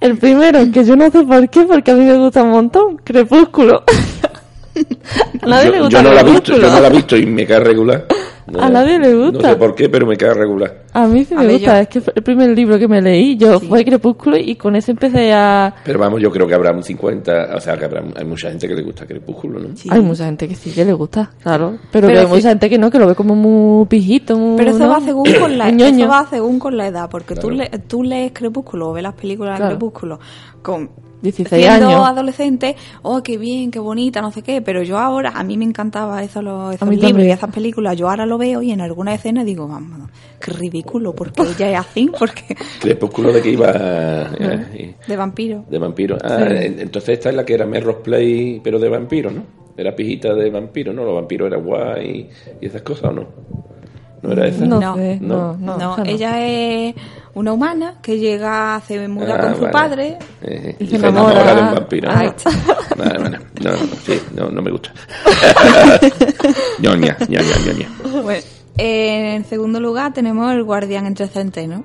El 0.00 0.16
primero, 0.16 0.60
que 0.72 0.84
yo 0.84 0.96
no 0.96 1.10
sé 1.10 1.22
por 1.24 1.48
qué, 1.50 1.62
porque 1.62 1.90
a 1.90 1.94
mí 1.94 2.04
me 2.04 2.16
gusta 2.16 2.42
un 2.42 2.50
montón, 2.50 2.96
Crepúsculo. 3.04 3.84
a 5.42 5.46
nadie 5.46 5.66
yo, 5.66 5.72
le 5.72 5.80
gusta 5.80 6.02
yo 6.02 6.08
no 6.08 6.14
la 6.14 6.20
he 6.20 6.24
visto, 6.24 6.56
yo 6.56 6.70
no 6.70 6.80
la 6.80 6.88
he 6.88 6.90
visto 6.90 7.16
y 7.16 7.26
me 7.26 7.46
cae 7.46 7.60
regular. 7.60 8.06
No, 8.50 8.60
A 8.60 8.68
nadie 8.68 8.98
le 8.98 9.14
gusta. 9.14 9.42
No 9.42 9.48
sé 9.50 9.56
por 9.56 9.74
qué, 9.74 9.88
pero 9.88 10.06
me 10.06 10.16
cae 10.16 10.34
regular. 10.34 10.82
A 10.92 11.06
mí 11.06 11.24
sí 11.24 11.34
me 11.34 11.46
gusta, 11.52 11.76
yo- 11.76 11.82
es 11.82 11.88
que 11.88 12.00
fue 12.00 12.12
el 12.16 12.22
primer 12.22 12.50
libro 12.50 12.78
que 12.78 12.88
me 12.88 13.00
leí, 13.00 13.36
yo 13.36 13.60
fue 13.60 13.84
Crepúsculo 13.84 14.36
y 14.36 14.56
con 14.56 14.74
ese 14.74 14.90
empecé 14.90 15.32
a... 15.32 15.72
Pero 15.84 15.98
vamos, 16.00 16.20
yo 16.20 16.30
creo 16.30 16.46
que 16.48 16.54
habrá 16.54 16.72
un 16.72 16.82
50, 16.82 17.54
o 17.54 17.60
sea, 17.60 17.76
que 17.78 17.84
habrá, 17.84 18.02
hay 18.16 18.24
mucha 18.24 18.48
gente 18.50 18.66
que 18.66 18.74
le 18.74 18.82
gusta 18.82 19.06
Crepúsculo, 19.06 19.60
¿no? 19.60 19.76
Sí. 19.76 19.88
Hay 19.92 20.00
mucha 20.00 20.24
gente 20.24 20.48
que 20.48 20.54
sí 20.56 20.70
que 20.72 20.84
le 20.84 20.92
gusta, 20.92 21.30
claro, 21.42 21.78
pero, 21.92 22.08
Pero 22.08 22.08
que 22.08 22.18
hay 22.18 22.26
sí. 22.26 22.32
mucha 22.32 22.48
gente 22.48 22.68
que 22.68 22.78
no, 22.78 22.90
que 22.90 22.98
lo 22.98 23.06
ve 23.06 23.14
como 23.14 23.34
muy 23.36 23.86
pijito, 23.86 24.36
muy... 24.36 24.56
Pero 24.56 24.70
eso 24.70 24.78
¿no? 24.80 24.88
va 24.88 25.00
según 25.00 25.26
con 25.40 25.56
la 25.58 25.68
eso 25.70 26.08
va 26.08 26.26
según 26.28 26.58
con 26.58 26.76
la 26.76 26.86
edad, 26.88 27.08
porque 27.08 27.34
tú, 27.36 27.48
Claro. 27.48 27.70
le- 27.72 27.78
tú 27.78 28.02
lees 28.02 28.32
Crepúsculo 28.32 28.90
o 28.90 28.92
ves 28.92 29.02
las 29.04 29.14
películas 29.14 29.54
de 29.54 29.58
Claro. 29.58 29.76
Crepúsculo 29.76 30.18
con 30.62 30.90
16 31.22 31.62
siendo 31.62 31.88
años. 31.88 32.08
adolescente, 32.08 32.76
oh 33.02 33.22
qué 33.22 33.36
bien, 33.38 33.70
qué 33.70 33.78
bonita, 33.78 34.20
no 34.22 34.30
sé 34.32 34.42
qué, 34.42 34.62
pero 34.62 34.82
yo 34.82 34.98
ahora 34.98 35.32
a 35.34 35.42
mí 35.44 35.56
me 35.58 35.64
encantaba 35.64 36.22
eso, 36.22 36.40
los, 36.42 36.74
esos 36.74 36.88
libros 36.88 37.10
también. 37.10 37.28
y 37.28 37.32
esas 37.32 37.52
películas, 37.54 37.96
yo 37.96 38.08
ahora 38.08 38.24
lo 38.26 38.38
veo 38.38 38.62
y 38.62 38.70
en 38.70 38.80
alguna 38.80 39.14
escena 39.14 39.44
digo, 39.44 39.68
vamos, 39.68 40.08
qué 40.40 40.52
ridículo, 40.52 41.14
porque 41.14 41.42
ella 41.42 41.70
es 41.72 41.78
así, 41.78 42.10
porque 42.18 42.56
Crepúsculo 42.80 43.32
de 43.32 43.42
que 43.42 43.50
iba 43.50 43.70
eh, 44.38 44.94
de 45.06 45.16
vampiro. 45.16 45.64
de 45.68 45.78
vampiro. 45.78 46.16
Ah, 46.22 46.46
en- 46.50 46.80
entonces 46.80 47.10
esta 47.10 47.28
es 47.30 47.34
la 47.34 47.44
que 47.44 47.54
era 47.54 47.66
Melrose 47.66 48.00
Play, 48.00 48.60
pero 48.64 48.78
de 48.78 48.88
vampiro, 48.88 49.30
¿no? 49.30 49.42
Era 49.76 49.94
pijita 49.94 50.34
de 50.34 50.50
vampiro, 50.50 50.92
¿no? 50.92 51.04
Los 51.04 51.14
vampiros 51.14 51.46
eran 51.48 51.64
guay 51.64 52.08
y, 52.60 52.64
y 52.64 52.66
esas 52.66 52.82
cosas, 52.82 53.04
¿o 53.10 53.12
no? 53.12 53.26
¿No 54.22 54.32
era 54.32 54.46
esa? 54.48 54.64
No, 54.66 54.80
No. 54.80 54.94
sé, 54.96 55.18
no, 55.20 55.56
No. 55.58 55.78
no, 55.78 56.04
ella 56.04 56.44
es 56.46 56.94
una 57.34 57.52
humana 57.52 57.94
que 58.02 58.18
llega, 58.18 58.80
se 58.86 59.08
muda 59.08 59.36
Ah, 59.36 59.40
con 59.40 59.54
su 59.54 59.60
vale. 59.62 59.72
padre. 59.72 60.18
Eh, 60.42 60.76
Y 60.78 60.84
y 60.84 60.86
se 60.88 60.96
enamora. 60.96 61.32
enamora 61.40 61.54
de 61.54 61.62
un 61.62 61.74
vampiro. 61.74 62.10
Está. 62.10 62.50
Vale, 62.98 63.18
vale. 63.18 63.38
No, 63.62 63.70
no, 63.72 63.76
sí, 64.04 64.20
no, 64.34 64.50
no 64.50 64.60
me 64.62 64.70
gusta. 64.70 64.92
ñoña, 66.80 67.16
ñoña, 67.28 67.56
ñoña. 67.66 67.88
Bueno, 68.22 68.42
en 68.76 69.44
segundo 69.44 69.80
lugar 69.80 70.12
tenemos 70.12 70.52
El 70.52 70.64
Guardián 70.64 71.06
entre 71.06 71.26
Centenos, 71.28 71.82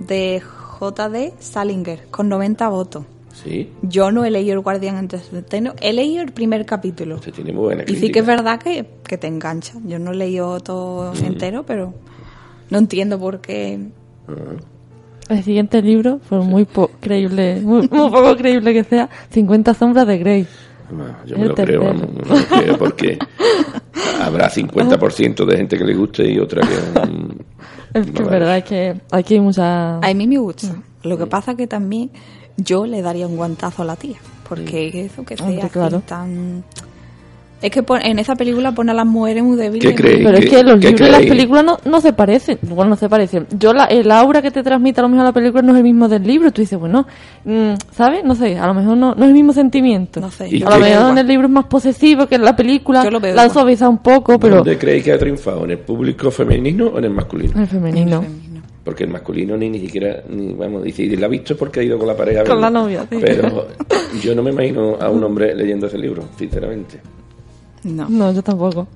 de 0.00 0.40
J.D. 0.40 1.34
Salinger, 1.38 2.06
con 2.10 2.28
90 2.28 2.68
votos. 2.68 3.04
Sí, 3.44 3.70
Yo 3.82 4.10
no 4.10 4.24
he 4.24 4.30
leído 4.30 4.54
El 4.54 4.60
Guardián 4.60 4.96
entre 4.96 5.20
Centenos, 5.20 5.74
he 5.80 5.92
leído 5.92 6.22
el 6.22 6.32
primer 6.32 6.66
capítulo. 6.66 7.16
usted 7.16 7.32
tiene 7.32 7.52
muy 7.52 7.62
buena 7.64 7.82
Y 7.82 7.86
crítica. 7.86 8.06
sí 8.06 8.12
que 8.12 8.18
es 8.20 8.26
verdad 8.26 8.58
que, 8.60 8.86
que 9.04 9.16
te 9.18 9.26
engancha. 9.28 9.74
Yo 9.86 9.98
no 9.98 10.10
he 10.12 10.16
leído 10.16 10.58
todo 10.60 11.12
entero, 11.14 11.64
pero 11.64 11.94
no 12.70 12.78
entiendo 12.78 13.18
por 13.18 13.40
qué. 13.40 13.78
El 15.28 15.44
siguiente 15.44 15.82
libro, 15.82 16.20
por 16.28 16.42
muy 16.42 16.64
po- 16.64 16.90
creíble, 17.00 17.60
muy, 17.62 17.82
muy 17.82 17.88
poco 18.10 18.36
creíble 18.36 18.72
que 18.72 18.84
sea, 18.84 19.08
50 19.30 19.74
sombras 19.74 20.06
de 20.06 20.18
Grey. 20.18 20.46
No, 20.90 21.04
yo 21.26 21.36
El 21.36 21.42
me 21.42 21.48
lo 21.48 21.54
creo, 21.54 21.84
vamos, 21.84 22.06
me 22.12 22.22
lo 22.38 22.44
creo 22.46 22.78
porque 22.78 23.18
habrá 24.22 24.50
50% 24.50 25.44
de 25.44 25.56
gente 25.56 25.76
que 25.76 25.84
le 25.84 25.94
guste 25.94 26.30
y 26.30 26.38
otra 26.38 26.62
que... 26.66 27.00
mm, 27.08 27.28
Es 27.94 28.12
no 28.14 28.26
verdad 28.26 28.64
que 28.64 29.00
aquí 29.12 29.34
hay 29.34 29.40
mucha... 29.40 29.98
A 29.98 30.14
mí 30.14 30.26
me 30.26 30.38
gusta. 30.38 30.74
Lo 31.02 31.16
que 31.18 31.26
pasa 31.26 31.54
que 31.56 31.66
también 31.66 32.10
yo 32.58 32.84
le 32.84 33.00
daría 33.00 33.26
un 33.26 33.36
guantazo 33.36 33.82
a 33.82 33.84
la 33.86 33.96
tía. 33.96 34.18
Porque 34.48 34.88
eso 35.06 35.24
que 35.24 35.36
sea 35.36 35.46
Hombre, 35.46 35.62
así 35.62 35.70
claro. 35.72 36.02
tan... 36.06 36.62
Es 37.60 37.72
que 37.72 37.82
en 38.04 38.20
esa 38.20 38.36
película 38.36 38.70
pone 38.70 38.92
a 38.92 38.94
las 38.94 39.04
mujeres 39.04 39.42
muy 39.42 39.56
débiles. 39.56 39.88
¿Qué 39.90 39.94
creéis? 39.96 40.24
Pero 40.24 40.38
es 40.38 40.44
¿Qué- 40.44 40.50
que 40.50 40.62
los 40.62 40.78
libros 40.78 41.08
y 41.08 41.10
las 41.10 41.22
películas 41.22 41.64
no, 41.64 41.78
no 41.84 42.00
se 42.00 42.12
parecen. 42.12 42.56
Bueno, 42.62 42.90
no 42.90 42.96
se 42.96 43.08
parecen. 43.08 43.48
Yo, 43.58 43.72
la, 43.72 43.86
el 43.86 44.08
aura 44.12 44.40
que 44.40 44.52
te 44.52 44.62
transmite 44.62 45.00
a 45.00 45.02
lo 45.02 45.08
mejor 45.08 45.24
la 45.24 45.32
película 45.32 45.62
no 45.62 45.72
es 45.72 45.78
el 45.78 45.82
mismo 45.82 46.08
del 46.08 46.22
libro. 46.22 46.52
Tú 46.52 46.60
dices, 46.60 46.78
bueno, 46.78 47.04
mm, 47.44 47.72
¿sabes? 47.90 48.22
No 48.22 48.36
sé, 48.36 48.56
a 48.56 48.66
lo 48.68 48.74
mejor 48.74 48.96
no, 48.96 49.12
no 49.16 49.24
es 49.24 49.28
el 49.28 49.34
mismo 49.34 49.52
sentimiento. 49.52 50.20
No 50.20 50.30
sé, 50.30 50.48
¿Y 50.48 50.60
yo 50.60 50.68
A 50.68 50.78
lo 50.78 50.84
mejor 50.84 51.10
en 51.10 51.18
el 51.18 51.26
libro 51.26 51.46
es 51.48 51.52
más 51.52 51.64
posesivo 51.64 52.28
que 52.28 52.36
en 52.36 52.44
la 52.44 52.54
película. 52.54 53.02
Yo 53.02 53.10
lo 53.10 53.18
veo 53.18 53.34
la 53.34 53.42
han 53.42 53.50
suavizado 53.50 53.90
un 53.90 53.98
poco, 53.98 54.38
pero... 54.38 54.56
¿Dónde 54.58 54.78
creéis 54.78 55.02
que 55.02 55.12
ha 55.12 55.18
triunfado? 55.18 55.64
¿En 55.64 55.72
el 55.72 55.78
público 55.80 56.30
femenino 56.30 56.86
o 56.86 56.98
en 56.98 57.06
el 57.06 57.10
masculino? 57.10 57.60
El 57.60 57.66
femenino. 57.66 58.24
Porque 58.88 59.04
el 59.04 59.10
masculino 59.10 59.54
ni, 59.54 59.68
ni 59.68 59.80
siquiera, 59.80 60.22
ni, 60.30 60.54
vamos, 60.54 60.82
dice, 60.82 61.02
y 61.02 61.14
la 61.14 61.26
ha 61.26 61.28
visto 61.28 61.54
porque 61.58 61.80
ha 61.80 61.82
ido 61.82 61.98
con 61.98 62.06
la 62.08 62.16
pareja. 62.16 62.40
a 62.40 62.44
Con 62.44 62.58
la 62.58 62.70
novia, 62.70 63.06
sí. 63.10 63.18
Pero 63.20 63.66
yo 64.22 64.34
no 64.34 64.42
me 64.42 64.50
imagino 64.50 64.96
a 64.98 65.10
un 65.10 65.22
hombre 65.24 65.54
leyendo 65.54 65.88
ese 65.88 65.98
libro, 65.98 66.24
sinceramente. 66.38 66.98
No. 67.84 68.08
No, 68.08 68.32
yo 68.32 68.42
tampoco. 68.42 68.88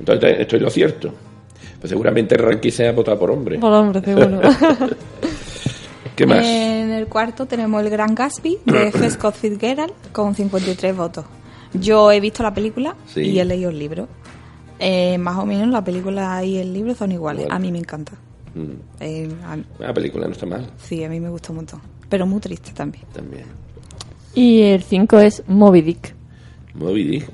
Entonces, 0.00 0.40
esto 0.40 0.56
es 0.56 0.62
lo 0.62 0.70
cierto. 0.70 1.12
Pues 1.78 1.88
seguramente 1.88 2.36
ranking 2.36 2.72
se 2.72 2.88
ha 2.88 2.90
votado 2.90 3.16
por 3.16 3.30
hombre. 3.30 3.60
Por 3.60 3.72
hombre, 3.72 4.00
seguro. 4.00 4.40
¿Qué 6.16 6.26
más? 6.26 6.44
En 6.44 6.90
el 6.90 7.06
cuarto 7.06 7.46
tenemos 7.46 7.80
El 7.80 7.90
Gran 7.90 8.12
Gatsby 8.16 8.58
de 8.64 8.88
F. 8.88 9.08
Scott 9.08 9.36
Fitzgerald 9.36 9.92
con 10.10 10.34
53 10.34 10.96
votos. 10.96 11.24
Yo 11.74 12.10
he 12.10 12.18
visto 12.18 12.42
la 12.42 12.52
película 12.52 12.96
Sí. 13.06 13.20
y 13.20 13.38
he 13.38 13.44
leído 13.44 13.70
el 13.70 13.78
libro. 13.78 14.08
Eh, 14.84 15.16
más 15.18 15.38
o 15.38 15.46
menos 15.46 15.68
la 15.68 15.84
película 15.84 16.44
y 16.44 16.58
el 16.58 16.72
libro 16.72 16.92
son 16.96 17.12
iguales. 17.12 17.44
Igual. 17.44 17.56
A 17.56 17.60
mí 17.60 17.70
me 17.70 17.78
encanta. 17.78 18.14
Mm, 18.54 18.72
Eh, 19.00 19.28
a- 19.44 19.58
La 19.82 19.94
película 19.94 20.26
no 20.26 20.32
está 20.32 20.46
mal, 20.46 20.70
sí, 20.78 21.02
a 21.04 21.08
mí 21.08 21.18
me 21.20 21.28
gustó 21.30 21.52
un 21.52 21.56
montón. 21.56 21.80
Pero 22.08 22.26
muy 22.26 22.40
triste 22.40 22.72
también. 22.72 23.04
también. 23.12 23.44
y 24.34 24.62
el 24.62 24.82
5 24.82 25.18
es 25.20 25.42
Moby 25.46 25.82
Dick. 25.82 26.14
Moby 26.74 27.04
Dick. 27.04 27.28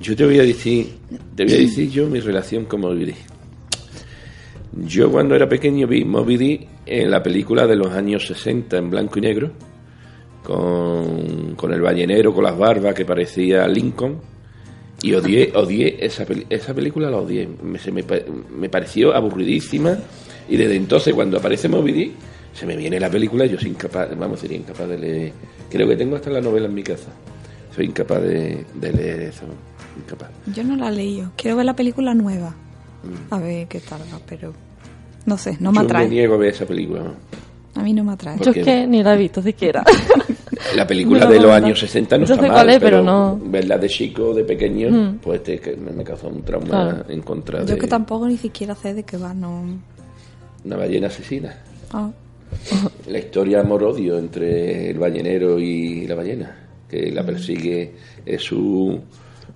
Yo 0.00 0.14
te 0.16 0.24
voy 0.26 0.38
a 0.38 0.42
decir, 0.42 0.94
te 1.34 1.44
voy 1.44 1.54
a 1.54 1.58
decir 1.58 1.90
yo 1.90 2.06
mi 2.08 2.20
relación 2.20 2.64
con 2.66 2.80
Moby 2.80 3.04
Dick. 3.06 3.16
Yo 4.86 5.10
cuando 5.10 5.34
era 5.34 5.48
pequeño 5.48 5.86
vi 5.86 6.04
Moby 6.04 6.36
Dick 6.36 6.68
en 6.86 7.10
la 7.10 7.22
película 7.22 7.66
de 7.66 7.76
los 7.76 7.92
años 7.92 8.26
60 8.26 8.76
en 8.78 8.90
blanco 8.90 9.18
y 9.18 9.22
negro, 9.22 9.52
con, 10.42 11.54
con 11.56 11.72
el 11.72 11.80
ballenero 11.80 12.34
con 12.34 12.44
las 12.44 12.56
barbas 12.58 12.94
que 12.94 13.04
parecía 13.04 13.66
Lincoln, 13.68 14.18
y 15.02 15.12
odié, 15.14 15.52
odié 15.54 16.04
esa, 16.04 16.24
peli- 16.24 16.46
esa 16.48 16.72
película, 16.74 17.10
la 17.10 17.18
odié. 17.18 17.48
Me, 17.62 17.78
se 17.78 17.90
me, 17.92 18.02
pa- 18.04 18.20
me 18.56 18.68
pareció 18.68 19.14
aburridísima, 19.14 19.96
y 20.48 20.56
desde 20.56 20.76
entonces 20.76 21.12
cuando 21.14 21.38
aparece 21.38 21.68
Moby 21.68 21.92
Dick, 21.92 22.12
se 22.54 22.66
me 22.66 22.76
viene 22.76 23.00
la 23.00 23.10
película 23.10 23.46
y 23.46 23.50
yo 23.50 23.58
soy 23.58 23.70
incapaz, 23.70 24.08
vamos, 24.18 24.40
sería 24.40 24.58
incapaz 24.58 24.88
de 24.88 24.98
leer. 24.98 25.32
Creo 25.70 25.88
que 25.88 25.96
tengo 25.96 26.16
hasta 26.16 26.30
la 26.30 26.40
novela 26.40 26.66
en 26.66 26.74
mi 26.74 26.82
casa. 26.82 27.08
Soy 27.74 27.86
incapaz 27.86 28.20
de, 28.22 28.64
de 28.74 28.92
leer 28.92 29.20
eso. 29.22 29.44
Incapaz. 29.98 30.28
Yo 30.54 30.62
no 30.62 30.76
la 30.76 30.88
he 30.88 30.92
leído. 30.92 31.32
Quiero 31.36 31.56
ver 31.56 31.66
la 31.66 31.74
película 31.74 32.12
nueva. 32.14 32.54
A 33.30 33.38
ver 33.38 33.66
qué 33.68 33.80
tal 33.80 34.00
va, 34.02 34.20
pero 34.28 34.52
no 35.26 35.36
sé, 35.38 35.56
no 35.60 35.72
me 35.72 35.78
yo 35.78 35.84
atrae. 35.84 36.04
me 36.04 36.10
niego 36.10 36.34
a 36.34 36.36
ver 36.38 36.50
esa 36.52 36.66
película. 36.66 37.02
¿no? 37.04 37.14
A 37.74 37.82
mí 37.82 37.92
no 37.94 38.04
me 38.04 38.12
atrae. 38.12 38.36
¿Por 38.36 38.46
Yo 38.46 38.52
es 38.52 38.64
que 38.64 38.86
ni 38.86 39.02
la 39.02 39.14
he 39.14 39.18
visto 39.18 39.40
siquiera. 39.42 39.82
La 40.76 40.86
película 40.86 41.26
de 41.26 41.40
los 41.40 41.50
años 41.50 41.78
60 41.80 42.18
no 42.18 42.24
Yo 42.26 42.34
está 42.34 42.44
sé 42.44 42.48
mal, 42.50 42.56
cuál 42.58 42.70
es, 42.70 42.78
pero, 42.80 42.98
pero 42.98 43.02
no- 43.02 43.40
verla 43.44 43.78
de 43.78 43.88
chico, 43.88 44.32
de 44.34 44.44
pequeño, 44.44 44.90
Mm. 44.90 45.18
pues 45.18 45.42
te- 45.42 45.58
que 45.58 45.76
me, 45.76 45.90
me 45.92 46.04
causó 46.04 46.28
un 46.28 46.42
trauma 46.42 46.66
Claro. 46.68 47.04
en 47.08 47.20
contra 47.22 47.60
Yo 47.60 47.66
de 47.74 47.78
que 47.78 47.86
tampoco 47.86 48.26
ni 48.28 48.36
siquiera 48.36 48.74
sé 48.74 48.94
de 48.94 49.02
qué 49.04 49.16
va, 49.16 49.32
no. 49.34 49.64
una 50.64 50.76
ballena 50.76 51.08
asesina. 51.08 51.54
Ah, 51.92 52.10
La 53.08 53.18
historia 53.18 53.60
amor-odio 53.60 54.18
entre 54.18 54.90
el 54.90 54.98
ballenero 54.98 55.58
y 55.58 56.06
la 56.06 56.14
ballena, 56.14 56.56
que 56.88 57.10
Mm. 57.10 57.14
la 57.14 57.24
persigue, 57.26 57.92
es 58.24 58.42
su, 58.42 59.00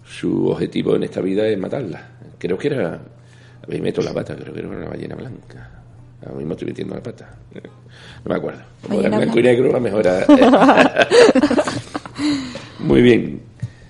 su 0.05 0.49
objetivo 0.49 0.97
en 0.97 1.05
esta 1.05 1.21
vida 1.21 1.47
es 1.47 1.59
matarla. 1.59 2.09
Creo 2.39 2.57
que 2.59 2.69
era, 2.69 2.95
a 2.95 3.67
ver, 3.67 3.81
meto 3.83 4.01
la 4.03 4.13
pata, 4.13 4.35
creo 4.37 4.53
que 4.53 4.61
era 4.61 4.69
una 4.69 4.89
ballena 4.89 5.15
blanca. 5.15 5.76
Ahora 6.23 6.37
mismo 6.39 6.53
estoy 6.53 6.69
metiendo 6.69 6.95
la 6.95 7.03
pata. 7.03 7.35
No 7.55 8.31
me 8.31 8.35
acuerdo. 8.35 8.61
Como 8.83 9.01
era 9.01 9.17
blanco 9.19 9.39
y 9.39 9.43
negro, 9.43 9.81
mejor 9.81 10.07
era... 10.07 10.27
Muy 12.79 13.03
bien, 13.03 13.43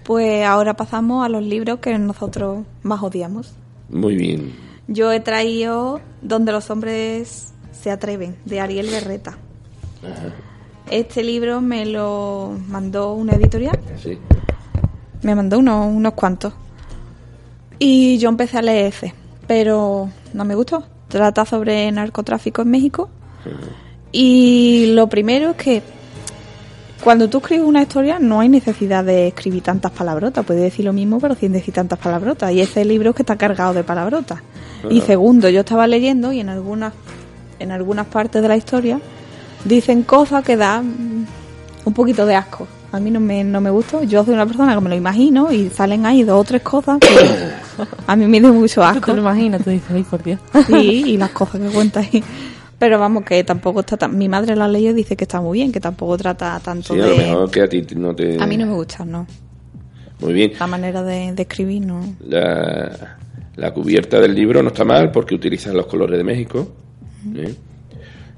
Pues 0.05 0.45
ahora 0.45 0.75
pasamos 0.75 1.25
a 1.25 1.29
los 1.29 1.43
libros 1.43 1.79
que 1.81 1.97
nosotros 1.99 2.65
más 2.83 3.03
odiamos. 3.03 3.53
muy 3.89 4.17
bien. 4.17 4.55
Yo 4.89 5.11
he 5.13 5.19
traído 5.21 6.01
Donde 6.23 6.53
los 6.53 6.71
hombres 6.71 7.53
se 7.73 7.91
atreven, 7.91 8.37
de 8.45 8.61
Ariel 8.61 8.89
Berreta. 8.89 9.37
Este 10.91 11.23
libro 11.25 11.61
me 11.61 11.85
lo 11.87 12.57
mandó 12.69 13.13
una 13.15 13.33
editorial, 13.35 13.79
Sí. 14.03 14.19
me 15.23 15.35
mandó 15.35 15.59
unos, 15.59 15.93
unos 15.93 16.13
cuantos. 16.15 16.53
Y 17.79 18.19
yo 18.19 18.29
empecé 18.29 18.59
a 18.59 18.63
leer 18.63 18.87
ese, 18.87 19.15
pero 19.47 20.09
no 20.33 20.45
me 20.45 20.55
gustó. 20.55 20.85
Trata 21.09 21.45
sobre 21.45 21.91
narcotráfico 21.93 22.63
en 22.63 22.71
México. 22.71 23.09
Y 24.13 24.93
lo 24.95 25.09
primero 25.09 25.51
es 25.51 25.57
que 25.57 25.83
cuando 27.03 27.29
tú 27.29 27.39
escribes 27.39 27.67
una 27.67 27.83
historia 27.83 28.19
no 28.19 28.41
hay 28.41 28.49
necesidad 28.49 29.05
de 29.05 29.29
escribir 29.29 29.63
tantas 29.63 29.93
palabrotas. 29.93 30.45
Puedes 30.45 30.63
decir 30.63 30.85
lo 30.85 30.93
mismo 30.93 31.21
pero 31.21 31.35
sin 31.35 31.53
decir 31.53 31.73
tantas 31.75 31.99
palabrotas. 31.99 32.53
Y 32.53 32.61
ese 32.61 32.85
libro 32.85 33.11
es 33.11 33.17
que 33.17 33.23
está 33.23 33.37
cargado 33.37 33.75
de 33.75 33.85
palabrotas. 33.85 34.41
Y 34.91 35.01
segundo, 35.01 35.49
yo 35.49 35.61
estaba 35.61 35.87
leyendo 35.87 36.33
y 36.33 36.41
en 36.41 36.49
algunas, 36.49 36.93
en 37.59 37.73
algunas 37.73 38.07
partes 38.07 38.43
de 38.43 38.49
la 38.49 38.57
historia 38.57 39.01
dicen 39.65 40.03
cosas 40.03 40.45
que 40.45 40.57
dan 40.57 41.27
un 41.85 41.93
poquito 41.93 42.27
de 42.27 42.37
asco. 42.37 42.69
A 42.97 43.01
mí 43.01 43.11
no 43.11 43.21
me, 43.21 43.45
no 43.45 43.61
me 43.61 43.71
gusta. 43.71 44.03
Yo 44.05 44.25
soy 44.25 44.35
una 44.35 44.47
persona 44.47 44.75
que 44.75 44.81
me 44.81 44.89
lo 44.89 44.97
imagino 44.97 45.53
y 45.53 45.69
salen 45.71 46.07
ahí 46.07 46.23
dos 46.23 46.41
o 46.41 46.45
tres 46.45 46.63
cosas 46.63 46.99
que 46.99 47.09
a 48.07 48.17
mí 48.17 48.27
me 48.27 48.41
da 48.41 48.51
mucho 48.53 48.81
Tú 48.81 48.93
te 48.93 48.99
asco. 48.99 49.13
lo 49.13 49.19
imaginas, 49.21 49.63
tú 49.63 49.71
dices, 49.71 49.91
ay, 49.93 50.03
por 50.03 50.23
Dios. 50.23 50.41
Sí, 50.67 51.05
y 51.07 51.17
las 51.17 51.31
cosas 51.31 51.61
que 51.61 51.69
cuenta 51.69 52.01
ahí. 52.01 52.23
Pero 52.79 52.99
vamos, 52.99 53.25
que 53.25 53.43
tampoco 53.45 53.81
está 53.81 53.97
tan... 53.97 54.17
Mi 54.19 54.29
madre 54.29 54.55
la 54.55 54.69
leyó 54.69 54.91
y 54.91 54.95
dice 54.95 55.17
que 55.17 55.25
está 55.25 55.41
muy 55.41 55.59
bien, 55.59 55.73
que 55.73 55.81
tampoco 55.81 56.17
trata 56.19 56.61
tanto 56.61 56.93
Sí, 56.95 57.01
a 57.01 57.07
lo 57.07 57.11
de... 57.13 57.17
mejor 57.19 57.51
que 57.51 57.63
a 57.63 57.69
ti 57.69 57.83
no 57.97 58.15
te... 58.15 58.43
A 58.43 58.47
mí 58.47 58.57
no 58.57 58.67
me 58.67 58.75
gusta, 58.75 59.05
no. 59.05 59.27
Muy 60.21 60.33
bien. 60.35 60.53
La 60.59 60.67
manera 60.67 61.03
de, 61.03 61.33
de 61.33 61.43
escribir, 61.43 61.87
no. 61.87 62.03
La, 62.27 63.17
la 63.57 63.73
cubierta 63.73 64.21
del 64.21 64.35
libro 64.35 64.63
no 64.63 64.69
está 64.69 64.85
mal 64.85 65.11
porque 65.11 65.35
utiliza 65.35 65.73
los 65.73 65.87
colores 65.87 66.19
de 66.19 66.25
México, 66.25 66.69
¿eh? 67.35 67.55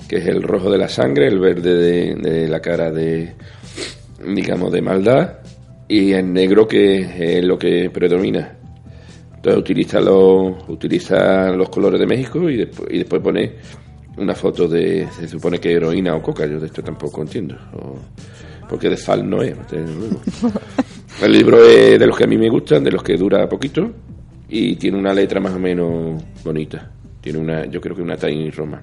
que 0.08 0.16
es 0.18 0.26
el 0.26 0.42
rojo 0.42 0.70
de 0.70 0.78
la 0.78 0.88
sangre, 0.88 1.26
el 1.26 1.38
verde 1.40 1.74
de, 1.74 2.14
de 2.14 2.48
la 2.48 2.60
cara 2.60 2.90
de, 2.92 3.34
digamos, 4.24 4.72
de 4.72 4.82
maldad, 4.82 5.38
y 5.88 6.12
el 6.12 6.32
negro 6.32 6.66
que 6.66 7.38
es 7.38 7.44
lo 7.44 7.58
que 7.58 7.90
predomina. 7.90 8.56
Entonces 9.36 9.60
utiliza 9.60 10.00
los, 10.00 10.68
utiliza 10.68 11.50
los 11.50 11.68
colores 11.68 12.00
de 12.00 12.06
México 12.06 12.50
y 12.50 12.56
después, 12.56 12.88
y 12.92 12.98
después 12.98 13.22
pone 13.22 13.52
una 14.16 14.34
foto 14.34 14.66
de, 14.66 15.06
se 15.16 15.28
supone 15.28 15.58
que 15.58 15.72
heroína 15.72 16.14
o 16.14 16.22
coca, 16.22 16.44
yo 16.46 16.58
de 16.58 16.66
esto 16.66 16.82
tampoco 16.82 17.22
entiendo, 17.22 17.56
porque 18.68 18.88
de 18.88 18.96
Fal 18.96 19.28
no 19.28 19.42
es. 19.42 19.56
El 21.22 21.32
libro 21.32 21.64
es 21.64 21.98
de 21.98 22.06
los 22.06 22.16
que 22.16 22.24
a 22.24 22.26
mí 22.26 22.36
me 22.36 22.48
gustan, 22.48 22.84
de 22.84 22.92
los 22.92 23.02
que 23.02 23.16
dura 23.16 23.48
poquito 23.48 23.90
y 24.48 24.76
tiene 24.76 24.98
una 24.98 25.12
letra 25.12 25.40
más 25.40 25.54
o 25.54 25.58
menos 25.58 26.22
bonita. 26.44 26.90
Tiene 27.20 27.38
una, 27.38 27.66
yo 27.66 27.80
creo 27.80 27.96
que 27.96 28.02
una 28.02 28.16
Tiny 28.16 28.50
Roma. 28.50 28.82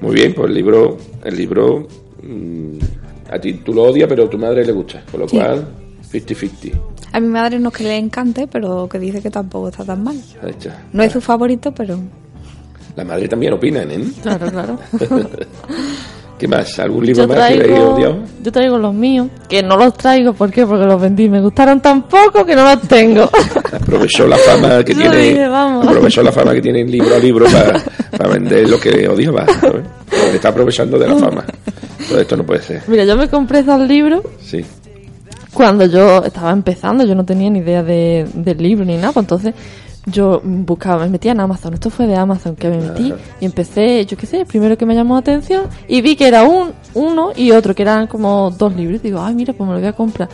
Muy 0.00 0.14
bien, 0.14 0.34
pues 0.34 0.48
el 0.48 0.54
libro, 0.54 0.96
el 1.24 1.36
libro, 1.36 1.88
mm, 2.22 2.78
a 3.30 3.38
ti 3.38 3.54
tú 3.54 3.72
lo 3.74 3.84
odias, 3.84 4.08
pero 4.08 4.24
a 4.24 4.30
tu 4.30 4.38
madre 4.38 4.64
le 4.64 4.72
gusta, 4.72 5.02
con 5.10 5.20
lo 5.20 5.28
Sí. 5.28 5.36
cual 5.38 5.66
50-50. 6.12 6.72
A 7.12 7.20
mi 7.20 7.28
madre 7.28 7.58
no 7.58 7.68
es 7.70 7.74
que 7.74 7.84
le 7.84 7.96
encante, 7.96 8.46
pero 8.46 8.88
que 8.88 8.98
dice 8.98 9.20
que 9.22 9.30
tampoco 9.30 9.68
está 9.68 9.84
tan 9.84 10.02
mal. 10.04 10.16
Ahí 10.42 10.50
está. 10.50 10.82
No 10.92 11.02
es 11.02 11.12
su 11.12 11.20
favorito, 11.20 11.72
pero... 11.72 11.98
La 12.94 13.04
madre 13.04 13.28
también 13.28 13.52
opina, 13.52 13.82
¿eh? 13.82 14.04
Claro, 14.22 14.46
claro. 14.50 14.78
¿Qué 16.38 16.46
más? 16.48 16.78
¿Algún 16.78 17.06
libro 17.06 17.22
Yo 17.22 17.28
más 17.28 17.36
que 17.38 17.42
hayas 17.44 17.64
traigo, 17.66 17.94
odiado? 17.94 18.18
yo 18.42 18.52
traigo 18.52 18.76
los 18.78 18.92
míos, 18.94 19.28
que 19.48 19.62
no 19.62 19.76
los 19.78 19.94
traigo, 19.94 20.34
¿por 20.34 20.50
qué? 20.50 20.66
Porque 20.66 20.84
los 20.84 21.00
vendí, 21.00 21.30
me 21.30 21.40
gustaron 21.40 21.80
tan 21.80 22.02
poco 22.02 22.44
que 22.44 22.54
no 22.54 22.62
los 22.64 22.82
tengo. 22.82 23.22
Aprovechó 23.72 24.26
la 24.26 24.36
fama 24.36 24.84
que 24.84 24.92
Yo 24.92 25.00
tiene, 25.00 25.16
dije, 25.16 25.48
vamos. 25.48 25.86
aprovechó 25.86 26.22
la 26.22 26.32
fama 26.32 26.52
que 26.52 26.60
tiene 26.60 26.80
en 26.82 26.90
libro 26.90 27.14
a 27.14 27.18
libro 27.18 27.46
para, 28.10 28.30
vender 28.30 28.68
lo 28.68 28.78
que 28.78 29.08
odiaba. 29.08 29.46
¿sabes? 29.60 29.84
Se 30.10 30.36
está 30.36 30.48
aprovechando 30.48 30.98
de 30.98 31.08
la 31.08 31.16
fama. 31.16 31.44
Todo 32.08 32.20
esto 32.20 32.36
no 32.36 32.44
puede 32.44 32.62
ser. 32.62 32.82
Mira, 32.86 33.04
yo 33.04 33.16
me 33.16 33.28
compré 33.28 33.60
esos 33.60 33.80
libros 33.80 34.22
Sí. 34.40 34.64
cuando 35.52 35.86
yo 35.86 36.24
estaba 36.24 36.50
empezando, 36.52 37.04
yo 37.04 37.14
no 37.14 37.24
tenía 37.24 37.50
ni 37.50 37.60
idea 37.60 37.82
de, 37.82 38.26
del 38.34 38.58
libro 38.58 38.84
ni 38.84 38.96
nada, 38.96 39.12
pues 39.12 39.24
entonces 39.24 39.54
yo 40.06 40.40
buscaba, 40.44 41.04
me 41.04 41.10
metía 41.10 41.32
en 41.32 41.40
Amazon, 41.40 41.74
esto 41.74 41.90
fue 41.90 42.06
de 42.06 42.14
Amazon 42.14 42.54
que 42.54 42.68
me 42.68 42.78
metí 42.78 43.10
Ajá. 43.10 43.20
y 43.40 43.44
empecé, 43.44 44.06
yo 44.06 44.16
qué 44.16 44.26
sé, 44.26 44.40
el 44.40 44.46
primero 44.46 44.78
que 44.78 44.86
me 44.86 44.94
llamó 44.94 45.14
la 45.14 45.20
atención 45.20 45.64
y 45.88 46.00
vi 46.00 46.14
que 46.14 46.28
era 46.28 46.44
un, 46.44 46.72
uno 46.94 47.32
y 47.34 47.50
otro, 47.50 47.74
que 47.74 47.82
eran 47.82 48.06
como 48.06 48.52
dos 48.52 48.76
libros, 48.76 49.02
digo, 49.02 49.20
ay 49.20 49.34
mira, 49.34 49.52
pues 49.52 49.66
me 49.66 49.74
lo 49.74 49.80
voy 49.80 49.88
a 49.88 49.92
comprar. 49.94 50.28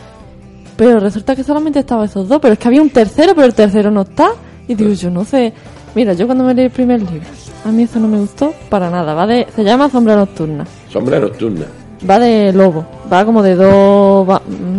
Pero 0.75 0.99
resulta 0.99 1.35
que 1.35 1.43
solamente 1.43 1.79
estaba 1.79 2.05
esos 2.05 2.27
dos, 2.27 2.39
pero 2.41 2.53
es 2.53 2.59
que 2.59 2.67
había 2.67 2.81
un 2.81 2.89
tercero, 2.89 3.33
pero 3.35 3.45
el 3.47 3.53
tercero 3.53 3.91
no 3.91 4.01
está. 4.01 4.31
Y 4.67 4.75
digo, 4.75 4.91
yo 4.93 5.09
no 5.11 5.23
sé. 5.23 5.53
Mira, 5.95 6.13
yo 6.13 6.25
cuando 6.25 6.43
me 6.43 6.53
leí 6.53 6.65
el 6.65 6.71
primer 6.71 6.99
libro, 7.01 7.27
a 7.65 7.69
mí 7.69 7.83
eso 7.83 7.99
no 7.99 8.07
me 8.07 8.17
gustó 8.19 8.53
para 8.69 8.89
nada. 8.89 9.13
Va 9.13 9.27
de, 9.27 9.47
se 9.55 9.63
llama 9.63 9.89
Sombra 9.89 10.15
Nocturna. 10.15 10.65
Sombra 10.91 11.19
nocturna. 11.19 11.65
Va 12.09 12.19
de 12.19 12.51
lobo. 12.51 12.85
Va 13.11 13.23
como 13.25 13.43
de 13.43 13.55
dos 13.55 14.27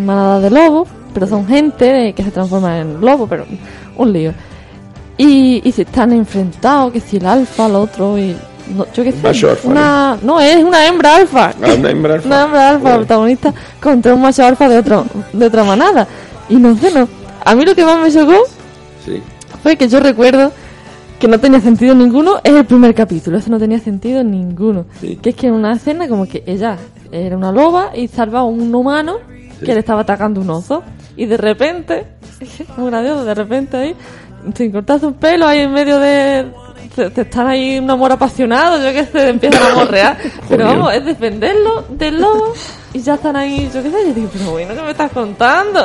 manadas 0.04 0.42
de 0.42 0.50
lobos, 0.50 0.88
pero 1.12 1.26
son 1.26 1.46
gente 1.46 2.12
que 2.14 2.22
se 2.24 2.30
transforma 2.32 2.80
en 2.80 3.00
lobo, 3.00 3.26
pero 3.28 3.44
un 3.96 4.12
lío. 4.12 4.32
Y, 5.16 5.62
y 5.66 5.72
se 5.72 5.82
están 5.82 6.12
enfrentados, 6.12 6.92
que 6.92 6.98
si 7.00 7.18
el 7.18 7.26
alfa, 7.26 7.66
el 7.66 7.76
otro, 7.76 8.18
y. 8.18 8.36
No, 8.74 8.86
yo 8.94 9.04
qué 9.04 9.12
sé. 9.12 9.18
macho 9.22 9.50
alfa, 9.50 9.68
una, 9.68 10.16
¿no? 10.22 10.40
es 10.40 10.64
una 10.64 10.86
hembra 10.86 11.16
alfa. 11.16 11.52
Ah, 11.62 11.74
una 11.78 11.90
hembra 11.90 12.14
alfa. 12.14 12.26
Una 12.26 12.44
hembra 12.44 12.68
alfa, 12.70 12.80
Bueno. 12.82 12.96
protagonista, 12.98 13.54
contra 13.80 14.14
un 14.14 14.22
macho 14.22 14.44
alfa 14.44 14.68
de, 14.68 14.78
otro, 14.78 15.04
de 15.32 15.46
otra 15.46 15.62
manada. 15.64 16.08
Y 16.48 16.56
no 16.56 16.74
sé, 16.76 16.90
no. 16.92 17.06
A 17.44 17.54
mí 17.54 17.64
lo 17.64 17.74
que 17.74 17.84
más 17.84 18.00
me 18.00 18.10
chocó 18.10 18.34
Sí. 19.04 19.22
fue 19.62 19.76
que 19.76 19.86
yo 19.88 20.00
recuerdo 20.00 20.50
que 21.18 21.28
no 21.28 21.38
tenía 21.38 21.60
sentido 21.60 21.94
ninguno 21.94 22.40
es 22.42 22.52
el 22.52 22.64
primer 22.64 22.94
capítulo, 22.94 23.38
eso 23.38 23.50
no 23.50 23.58
tenía 23.58 23.78
sentido 23.78 24.22
ninguno. 24.24 24.86
Sí. 25.00 25.16
Que 25.16 25.30
es 25.30 25.36
que 25.36 25.46
en 25.46 25.54
una 25.54 25.72
escena 25.72 26.08
como 26.08 26.26
que 26.26 26.42
ella 26.46 26.76
era 27.12 27.36
una 27.36 27.52
loba 27.52 27.96
y 27.96 28.08
salva 28.08 28.40
a 28.40 28.44
un 28.44 28.74
humano 28.74 29.18
Sí. 29.58 29.66
que 29.66 29.74
le 29.74 29.80
estaba 29.80 30.00
atacando 30.00 30.40
un 30.40 30.50
oso. 30.50 30.82
Y 31.16 31.26
de 31.26 31.36
repente, 31.36 32.04
muy 32.76 32.90
gracioso, 32.90 33.24
de 33.24 33.34
repente 33.34 33.76
ahí, 33.76 33.94
sin 34.54 34.72
cortarse 34.72 35.06
un 35.06 35.14
pelo 35.14 35.46
ahí 35.46 35.60
en 35.60 35.72
medio 35.72 35.98
de... 36.00 36.50
se 36.94 37.20
están 37.20 37.46
ahí 37.46 37.78
un 37.78 37.88
amor 37.90 38.10
apasionado, 38.12 38.78
yo 38.84 38.92
que 38.92 39.04
sé, 39.06 39.28
empiezan 39.28 39.62
a 39.72 39.74
morrear. 39.76 40.18
Pero 40.48 40.64
vamos, 40.66 40.92
es 40.92 41.04
defenderlo 41.04 41.84
del 41.90 42.20
lobo 42.20 42.52
y 42.92 43.00
ya 43.00 43.14
están 43.14 43.36
ahí, 43.36 43.70
yo 43.72 43.82
qué 43.82 43.90
sé, 43.90 43.96
yo 44.08 44.14
digo, 44.14 44.28
pero 44.32 44.50
bueno, 44.52 44.74
¿qué 44.74 44.82
me 44.82 44.90
estás 44.92 45.10
contando? 45.12 45.84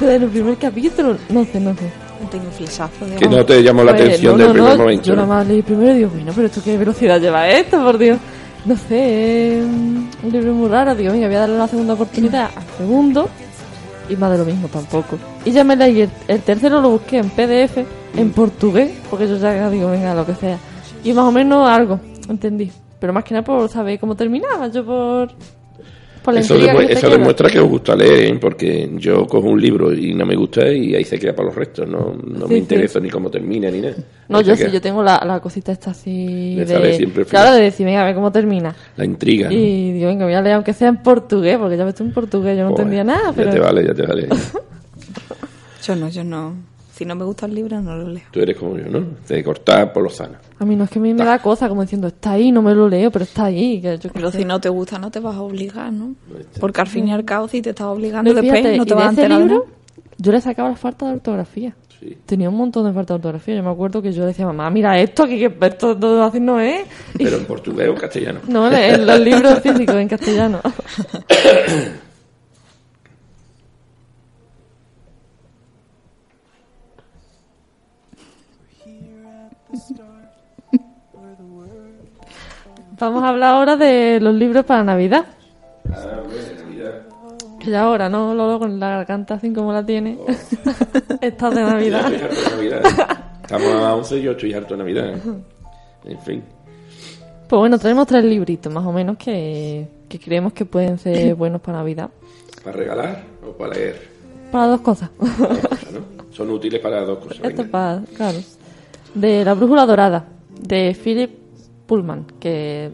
Desde 0.00 0.16
el 0.16 0.28
primer 0.28 0.56
capítulo, 0.58 1.16
no 1.30 1.44
sé, 1.44 1.58
no 1.60 1.74
sé. 1.74 1.90
Tengo 2.30 2.44
un. 2.46 3.16
Que 3.16 3.28
no 3.28 3.44
te 3.44 3.62
llamó 3.62 3.84
la 3.84 3.92
Pues, 3.92 4.04
atención 4.04 4.32
no, 4.32 4.38
del 4.38 4.46
no, 4.48 4.52
primer 4.52 4.72
no, 4.72 4.78
momento. 4.78 5.04
Yo 5.04 5.14
¿no? 5.14 5.22
nada 5.22 5.34
más 5.34 5.46
leí 5.46 5.62
primero 5.62 5.92
y 5.92 5.96
digo, 5.96 6.10
bueno, 6.10 6.32
pero 6.34 6.46
esto 6.46 6.62
qué 6.64 6.78
velocidad 6.78 7.20
lleva 7.20 7.48
esto, 7.48 7.82
por 7.82 7.98
Dios. 7.98 8.18
No 8.64 8.76
sé, 8.76 9.58
es 9.58 9.64
un 9.64 10.08
libro 10.30 10.52
muy 10.54 10.68
raro. 10.68 10.94
Digo, 10.94 11.12
venga, 11.12 11.26
voy 11.26 11.36
a 11.36 11.40
darle 11.40 11.56
una 11.56 11.68
segunda 11.68 11.94
oportunidad 11.94 12.50
al 12.54 12.76
segundo. 12.78 13.28
Y 14.08 14.16
más 14.16 14.30
de 14.32 14.38
lo 14.38 14.44
mismo 14.44 14.68
tampoco. 14.68 15.18
Y 15.44 15.50
ya 15.52 15.64
me 15.64 15.76
leí 15.76 16.02
el, 16.02 16.10
el 16.28 16.40
tercero, 16.42 16.80
lo 16.80 16.90
busqué 16.90 17.18
en 17.18 17.30
PDF, 17.30 17.78
en 18.16 18.32
portugués, 18.32 18.90
porque 19.08 19.28
yo 19.28 19.36
ya 19.36 19.70
digo, 19.70 19.90
venga, 19.90 20.14
lo 20.14 20.26
que 20.26 20.34
sea. 20.34 20.58
Y 21.04 21.12
más 21.12 21.24
o 21.24 21.32
menos 21.32 21.68
algo, 21.68 21.98
entendí. 22.28 22.70
Pero 23.00 23.12
más 23.12 23.24
que 23.24 23.34
nada 23.34 23.44
por 23.44 23.68
saber 23.68 23.98
cómo 23.98 24.14
terminaba, 24.14 24.68
yo 24.68 24.84
por, 24.84 25.30
por 26.22 26.34
la 26.34 26.40
Eso, 26.40 26.56
que 26.56 27.08
demuestra 27.10 27.50
que 27.50 27.58
os 27.58 27.68
gusta 27.68 27.94
leer, 27.94 28.34
¿eh? 28.34 28.38
porque 28.40 28.90
yo 28.94 29.26
cojo 29.26 29.48
un 29.48 29.60
libro 29.60 29.92
y 29.92 30.14
no 30.14 30.24
me 30.24 30.36
gusta 30.36 30.70
y 30.72 30.94
ahí 30.94 31.04
se 31.04 31.18
queda 31.18 31.34
para 31.34 31.46
los 31.48 31.54
restos. 31.54 31.88
No, 31.88 32.14
no 32.14 32.46
Sí, 32.46 32.52
me 32.52 32.54
sí. 32.54 32.56
interesa 32.56 33.00
ni 33.00 33.10
cómo 33.10 33.30
termina 33.30 33.70
ni 33.70 33.80
nada. 33.80 33.96
No, 34.28 34.38
Ahí 34.38 34.44
yo 34.44 34.56
sí, 34.56 34.64
yo 34.72 34.80
tengo 34.80 35.02
la, 35.02 35.22
la 35.26 35.40
cosita 35.40 35.72
esta 35.72 35.90
así 35.90 36.54
De 36.54 36.94
siempre 36.96 37.24
claro, 37.24 37.54
de 37.54 37.62
decir, 37.62 37.84
venga, 37.84 38.02
a 38.02 38.04
ver 38.04 38.14
cómo 38.14 38.32
termina. 38.32 38.74
La 38.96 39.04
intriga. 39.04 39.48
¿no? 39.48 39.54
Y 39.54 39.92
digo, 39.92 40.06
venga, 40.06 40.24
voy 40.24 40.34
a 40.34 40.40
leer 40.40 40.54
aunque 40.56 40.72
sea 40.72 40.88
en 40.88 40.98
portugués, 41.02 41.58
porque 41.58 41.76
ya 41.76 41.84
ves 41.84 41.94
tú 41.94 42.04
en 42.04 42.12
portugués, 42.12 42.56
yo 42.56 42.64
no 42.64 42.70
Joder, 42.70 42.84
entendía 42.86 43.04
nada, 43.04 43.32
pero... 43.34 43.50
Ya 43.50 43.54
te 43.54 43.60
vale, 43.60 43.86
ya 43.86 43.94
te 43.94 44.02
vale. 44.02 44.28
Yo 45.84 45.96
no, 45.96 46.08
yo 46.08 46.22
no. 46.22 46.54
Si 47.02 47.06
no 47.08 47.16
me 47.16 47.24
gusta 47.24 47.46
el 47.46 47.54
libro, 47.56 47.80
no 47.80 47.96
lo 47.96 48.08
leo. 48.10 48.22
Tú 48.30 48.38
eres 48.38 48.56
como 48.56 48.78
yo, 48.78 48.84
¿no? 48.86 49.04
De 49.28 49.42
cortar 49.42 49.92
por 49.92 50.04
lo 50.04 50.08
sano. 50.08 50.36
A 50.60 50.64
mí 50.64 50.76
no 50.76 50.84
es 50.84 50.90
que 50.90 51.00
a 51.00 51.02
mí 51.02 51.12
me 51.12 51.24
da 51.24 51.40
cosa, 51.40 51.68
como 51.68 51.82
diciendo, 51.82 52.06
está 52.06 52.30
ahí, 52.30 52.52
no 52.52 52.62
me 52.62 52.72
lo 52.76 52.88
leo, 52.88 53.10
pero 53.10 53.24
está 53.24 53.46
ahí. 53.46 53.80
Que 53.80 53.98
yo 53.98 54.02
quiero 54.02 54.12
Pero 54.12 54.30
si 54.30 54.44
no 54.44 54.60
te 54.60 54.68
gusta, 54.68 55.00
no 55.00 55.10
te 55.10 55.18
vas 55.18 55.34
a 55.34 55.40
obligar, 55.42 55.92
¿no? 55.92 56.14
Porque 56.60 56.80
al 56.80 56.86
fin 56.86 57.08
y 57.08 57.12
al 57.12 57.24
cabo, 57.24 57.48
si 57.48 57.60
te 57.60 57.70
estás 57.70 57.86
No, 57.86 57.90
obligando 57.90 58.30
y 58.30 58.34
después, 58.34 58.52
fíjate, 58.52 58.76
no 58.76 58.84
te 58.84 58.90
de 58.90 58.94
vas 58.94 59.06
a 59.06 59.10
enterar 59.10 59.40
libro, 59.40 59.66
yo 60.16 60.30
le 60.30 60.40
sacaba 60.40 60.68
la 60.68 60.76
falta 60.76 61.08
de 61.08 61.14
ortografía. 61.14 61.74
Sí. 61.98 62.16
Tenía 62.24 62.48
un 62.48 62.56
montón 62.56 62.86
de 62.86 62.92
falta 62.92 63.14
de 63.14 63.16
ortografía. 63.16 63.56
Yo 63.56 63.64
me 63.64 63.70
acuerdo 63.70 64.00
que 64.00 64.12
yo 64.12 64.20
le 64.20 64.28
decía, 64.28 64.46
mamá, 64.46 64.70
mira 64.70 64.96
esto, 65.00 65.24
aquí 65.24 65.40
que 65.40 65.52
esto 65.60 65.96
todo 65.96 66.22
así 66.22 66.38
no 66.38 66.60
es. 66.60 66.84
Pero 67.18 67.36
en 67.36 67.46
portugués 67.46 67.88
o 67.88 67.96
castellano. 67.96 68.38
no, 68.46 68.68
en, 68.68 68.74
en 68.74 69.06
los 69.08 69.18
libros 69.18 69.58
físicos, 69.58 69.96
en 69.96 70.06
castellano. 70.06 70.60
Vamos 83.02 83.24
a 83.24 83.30
hablar 83.30 83.54
ahora 83.56 83.76
de 83.76 84.20
los 84.20 84.32
libros 84.32 84.64
para 84.64 84.84
Navidad. 84.84 85.26
Ah, 85.90 86.20
bueno, 86.24 86.62
Navidad. 86.62 87.02
Que 87.58 87.70
ya 87.72 87.82
ahora, 87.82 88.08
¿no? 88.08 88.32
Luego 88.32 88.60
con 88.60 88.78
la 88.78 88.90
garganta 88.90 89.34
así 89.34 89.52
como 89.52 89.72
la 89.72 89.84
tiene. 89.84 90.20
Está 91.20 91.50
de 91.50 91.62
Navidad. 91.62 92.08
Ya 92.08 92.16
estoy 92.16 92.22
harto 92.22 92.40
de 92.44 92.56
Navidad. 92.56 92.82
Estamos 93.42 93.74
a 93.74 93.94
11 93.96 94.18
y 94.18 94.22
yo 94.22 94.30
estoy 94.30 94.54
harto 94.54 94.74
de 94.74 94.78
Navidad. 94.78 95.16
¿eh? 95.16 95.20
En 96.04 96.20
fin. 96.20 96.44
Pues 97.48 97.58
bueno, 97.58 97.76
traemos 97.76 98.06
tres 98.06 98.24
libritos 98.24 98.72
más 98.72 98.86
o 98.86 98.92
menos 98.92 99.16
que, 99.16 99.88
que 100.08 100.20
creemos 100.20 100.52
que 100.52 100.64
pueden 100.64 100.96
ser 100.96 101.34
buenos 101.34 101.60
para 101.60 101.78
Navidad. 101.78 102.08
¿Para 102.62 102.76
regalar 102.76 103.24
o 103.44 103.50
para 103.50 103.74
leer? 103.74 104.00
Para 104.52 104.66
dos 104.68 104.80
cosas. 104.80 105.10
Dos 105.18 105.58
cosas, 105.58 105.92
¿no? 105.92 106.00
Son 106.30 106.48
útiles 106.50 106.80
para 106.80 107.00
dos 107.00 107.18
cosas. 107.18 107.40
Esto 107.42 107.68
para, 107.68 108.02
claro. 108.16 108.38
De 109.12 109.44
La 109.44 109.54
Brújula 109.54 109.86
Dorada, 109.86 110.24
de 110.60 110.94
Philip 110.94 111.41
Pullman, 111.92 112.24
que 112.40 112.90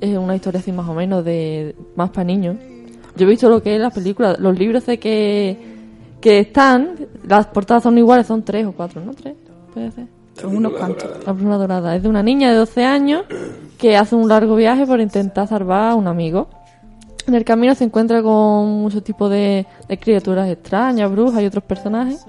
es 0.00 0.16
una 0.16 0.34
historia 0.34 0.58
así 0.58 0.72
más 0.72 0.88
o 0.88 0.94
menos 0.94 1.22
de 1.26 1.76
más 1.94 2.08
para 2.08 2.24
niños. 2.24 2.56
Yo 3.16 3.26
he 3.26 3.28
visto 3.28 3.50
lo 3.50 3.62
que 3.62 3.74
es 3.74 3.80
las 3.82 3.92
películas, 3.92 4.38
los 4.38 4.58
libros 4.58 4.86
de 4.86 4.98
que, 4.98 5.58
que 6.22 6.38
están, 6.38 6.96
las 7.28 7.48
portadas 7.48 7.82
son 7.82 7.98
iguales, 7.98 8.26
son 8.26 8.42
tres 8.42 8.64
o 8.66 8.72
cuatro, 8.72 9.02
¿no? 9.04 9.12
Tres, 9.12 9.34
puede 9.74 9.90
ser. 9.90 10.06
Son 10.40 10.56
unos 10.56 10.72
cuantos. 10.72 11.06
La 11.26 11.34
Brújula 11.34 11.58
Dorada 11.58 11.96
es 11.96 12.02
de 12.02 12.08
una 12.08 12.22
niña 12.22 12.48
de 12.48 12.56
12 12.56 12.82
años 12.86 13.24
que 13.76 13.94
hace 13.98 14.14
un 14.16 14.26
largo 14.26 14.56
viaje 14.56 14.86
por 14.86 15.00
intentar 15.00 15.46
salvar 15.46 15.90
a 15.90 15.94
un 15.94 16.06
amigo. 16.06 16.48
En 17.26 17.34
el 17.34 17.44
camino 17.44 17.74
se 17.74 17.84
encuentra 17.84 18.22
con 18.22 18.80
muchos 18.80 19.04
tipos 19.04 19.30
de, 19.30 19.66
de 19.86 19.98
criaturas 19.98 20.48
extrañas, 20.48 21.10
brujas 21.10 21.42
y 21.42 21.46
otros 21.46 21.64
personajes 21.64 22.24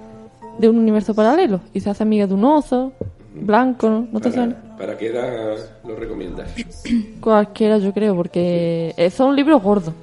de 0.60 0.68
un 0.68 0.78
universo 0.78 1.16
paralelo. 1.16 1.62
Y 1.74 1.80
se 1.80 1.90
hace 1.90 2.04
amiga 2.04 2.28
de 2.28 2.34
un 2.34 2.44
oso, 2.44 2.92
blanco, 3.36 3.90
¿no? 3.90 4.08
¿No 4.12 4.20
te? 4.20 4.32
¿Para, 4.32 4.78
¿Para 4.78 4.98
qué 4.98 5.08
edad 5.08 5.56
lo 5.88 5.96
recomiendas? 5.96 6.50
Cualquiera, 7.20 7.78
yo 7.78 7.94
creo, 7.94 8.16
porque 8.16 8.94
son 9.14 9.36
libros 9.36 9.62
gordos. 9.62 9.94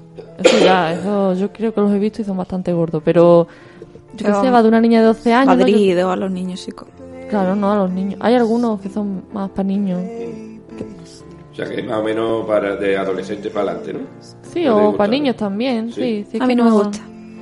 Eso 0.42 0.58
ya, 0.64 0.92
eso 0.98 1.34
yo 1.34 1.52
creo 1.52 1.74
que 1.74 1.80
los 1.80 1.92
he 1.92 1.98
visto 1.98 2.22
y 2.22 2.24
son 2.24 2.36
bastante 2.36 2.72
gordos. 2.72 3.02
Pero, 3.04 3.46
yo 4.16 4.26
qué 4.26 4.34
sé, 4.40 4.50
va 4.50 4.62
de 4.62 4.68
una 4.68 4.80
niña 4.80 5.00
de 5.00 5.06
12 5.06 5.32
años. 5.32 5.48
A 5.54 6.16
los 6.16 6.30
niños, 6.30 6.64
chicos. 6.64 6.88
claro, 7.28 7.54
no 7.56 7.72
a 7.72 7.76
los 7.76 7.90
niños. 7.90 8.18
Hay 8.22 8.34
algunos 8.34 8.80
que 8.80 8.88
son 8.88 9.24
más 9.32 9.50
para 9.50 9.64
niños. 9.64 10.00
O 11.52 11.54
sea, 11.54 11.66
que 11.66 11.80
es 11.80 11.86
más 11.86 11.98
o 11.98 12.02
menos 12.02 12.46
para 12.46 12.76
de 12.76 12.96
adolescente 12.96 13.50
para 13.50 13.72
adelante, 13.72 13.92
¿no? 13.92 14.00
Sí, 14.42 14.64
¿No 14.64 14.64
te 14.64 14.70
o 14.70 14.82
gusta, 14.86 14.98
para 14.98 15.06
no? 15.08 15.12
niños 15.12 15.36
también, 15.36 15.92
sí. 15.92 16.00
Sí. 16.00 16.26
sí, 16.30 16.36
es 16.38 16.42
A 16.42 16.46
mí 16.46 16.54
no 16.54 16.64
me 16.64 16.70
gusta. 16.70 16.98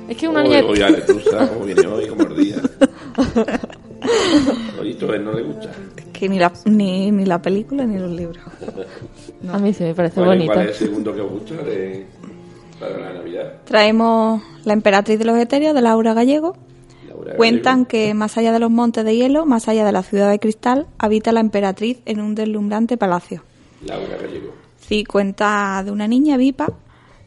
Es 0.09 0.17
que 0.17 0.27
una 0.27 0.41
Hoy, 0.41 0.49
niña... 0.49 0.73
ya 0.75 0.89
le 0.89 1.01
como 1.05 1.65
viene 1.65 1.87
hoy, 1.87 2.07
como 2.07 2.25
a 4.81 5.15
él 5.15 5.23
no 5.25 5.33
le 5.33 5.41
gusta. 5.43 5.71
Es 5.97 6.05
que 6.13 6.29
ni 6.29 6.39
la, 6.39 6.51
ni, 6.65 7.11
ni 7.11 7.25
la 7.25 7.41
película 7.41 7.85
ni 7.85 7.97
los 7.97 8.11
libros. 8.11 8.43
A 9.51 9.57
mí 9.57 9.73
sí 9.73 9.83
me 9.83 9.95
parece 9.95 10.15
¿Cuál, 10.15 10.33
es- 10.33 10.37
bonita. 10.37 10.53
cuál 10.53 10.69
es 10.69 10.81
el 10.81 10.87
segundo 10.87 11.15
que 11.15 11.21
os 11.21 11.31
gusta 11.31 11.55
de, 11.63 12.05
para 12.79 12.97
la 12.99 13.13
Navidad? 13.13 13.53
Traemos 13.65 14.41
La 14.65 14.73
emperatriz 14.73 15.17
de 15.17 15.25
los 15.25 15.37
etéreos 15.37 15.73
de 15.73 15.81
Laura 15.81 16.13
Gallego. 16.13 16.55
Laura 17.09 17.35
Cuentan 17.35 17.83
Gallego. 17.83 17.87
que 17.87 18.13
más 18.13 18.37
allá 18.37 18.51
de 18.51 18.59
los 18.59 18.69
montes 18.71 19.03
de 19.03 19.15
hielo, 19.15 19.45
más 19.45 19.67
allá 19.67 19.83
de 19.85 19.91
la 19.91 20.03
ciudad 20.03 20.29
de 20.29 20.39
cristal, 20.39 20.87
habita 20.99 21.31
la 21.31 21.39
emperatriz 21.39 21.99
en 22.05 22.21
un 22.21 22.35
deslumbrante 22.35 22.97
palacio. 22.97 23.43
Laura 23.85 24.17
Gallego. 24.21 24.53
Sí, 24.79 25.03
cuenta 25.05 25.81
de 25.83 25.91
una 25.91 26.07
niña 26.07 26.37
vipa 26.37 26.67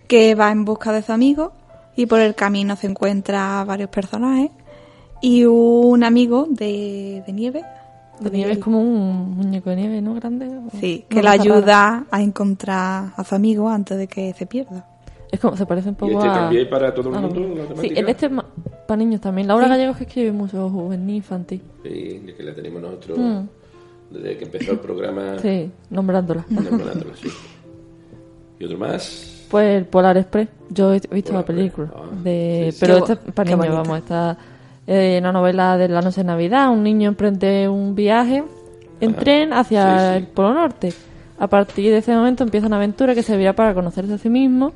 que 0.07 0.35
va 0.35 0.53
en 0.53 0.65
busca 0.65 0.93
de 0.93 1.03
su 1.03 1.13
amigo 1.13 1.53
y 1.97 2.07
por 2.07 2.21
el 2.21 2.35
camino 2.35 2.77
se 2.77 2.87
encuentra 2.87 3.65
varios 3.65 3.89
personajes 3.91 4.51
y 5.27 5.45
un 5.45 6.05
amigo 6.05 6.47
de, 6.51 7.23
de 7.27 7.33
nieve. 7.33 7.63
De 8.21 8.31
nieve 8.31 8.53
es 8.53 8.59
como 8.59 8.81
un 8.81 9.37
muñeco 9.37 9.71
de 9.71 9.77
nieve, 9.77 10.01
¿no? 10.01 10.15
Grande. 10.15 10.49
Sí, 10.81 11.05
que 11.09 11.23
la 11.23 11.37
cosa 11.37 11.43
rara. 11.43 11.43
ayuda 11.43 12.07
a 12.11 12.23
encontrar 12.23 13.13
a 13.17 13.25
su 13.25 13.35
amigo 13.35 13.69
antes 13.69 13.99
de 13.99 14.07
que 14.07 14.33
se 14.35 14.47
pierda. 14.47 14.87
Es 15.33 15.41
como, 15.41 15.57
se 15.57 15.67
parece 15.67 15.89
un 15.89 15.97
poco 15.97 16.13
¿Y 16.13 16.15
este 16.17 16.29
a... 16.29 16.33
también 16.35 16.71
para 16.71 16.95
todo 16.95 17.13
el 17.13 17.21
mundo, 17.21 17.67
la 17.75 17.81
Sí, 17.81 17.91
en 17.95 18.09
este 18.09 18.27
es 18.27 18.33
para 18.87 18.97
niños 18.97 19.21
también. 19.21 19.49
Laura 19.49 19.65
Sí. 19.65 19.71
Gallego 19.71 19.91
es 19.93 19.97
que 19.99 20.05
escribe 20.05 20.31
mucho 20.33 20.71
juvenil 20.71 21.17
infantil. 21.17 21.61
Sí, 21.83 22.19
de 22.25 22.35
que 22.37 22.43
la 22.45 22.55
tenemos 22.55 22.83
nosotros 22.83 23.19
Mm. 23.19 23.41
desde 24.13 24.37
que 24.39 24.45
empezó 24.45 24.73
el 24.73 24.79
programa. 24.79 25.37
Sí, 25.43 25.71
nombrándola. 25.91 26.45
nombrándola, 26.49 27.17
sí. 27.21 27.29
¿Y 28.61 28.65
otro 28.65 28.79
más? 28.79 29.47
Pues 29.51 29.77
el 29.79 29.87
Polar 29.87 30.17
Express. 30.19 30.49
Yo 30.71 30.93
he 30.95 31.01
visto 31.01 31.33
Polar 31.33 31.35
la 31.43 31.47
película. 31.47 31.91
Ah, 31.97 32.03
de, 32.23 32.67
sí, 32.71 32.73
sí. 32.73 32.79
Pero 32.81 32.99
esta 32.99 33.13
es 33.15 33.19
para 33.33 33.51
niños, 33.57 33.69
vamos. 33.75 33.99
Esta 33.99 34.39
eh, 34.87 35.17
una 35.21 35.33
novela 35.33 35.77
de 35.77 35.89
la 35.89 36.01
noche 36.01 36.21
de 36.23 36.25
Navidad. 36.27 36.71
Un 36.71 36.83
niño 36.83 37.09
emprende 37.09 37.69
un 37.69 37.95
viaje 37.95 38.45
en 39.01 39.11
Ajá. 39.11 39.21
tren 39.21 39.53
hacia 39.53 39.99
Sí, 39.99 40.07
sí. 40.13 40.17
el 40.19 40.27
Polo 40.29 40.55
Norte. 40.55 40.93
A 41.39 41.47
partir 41.49 41.91
de 41.91 41.99
ese 41.99 42.15
momento 42.15 42.45
empieza 42.45 42.67
una 42.67 42.77
aventura 42.77 43.15
que 43.15 43.23
servirá 43.23 43.55
para 43.55 43.75
conocerse 43.75 44.15
a 44.15 44.19
sí 44.19 44.29
mismo 44.31 44.73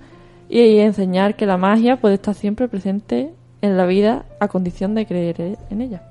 y 0.48 0.78
enseñar 0.78 1.36
que 1.36 1.46
la 1.46 1.56
magia 1.56 1.96
puede 1.96 2.14
estar 2.14 2.34
siempre 2.34 2.68
presente 2.68 3.30
en 3.62 3.76
la 3.76 3.86
vida 3.86 4.24
a 4.40 4.48
condición 4.48 4.94
de 4.94 5.06
creer 5.06 5.56
en 5.70 5.80
ella. 5.82 6.02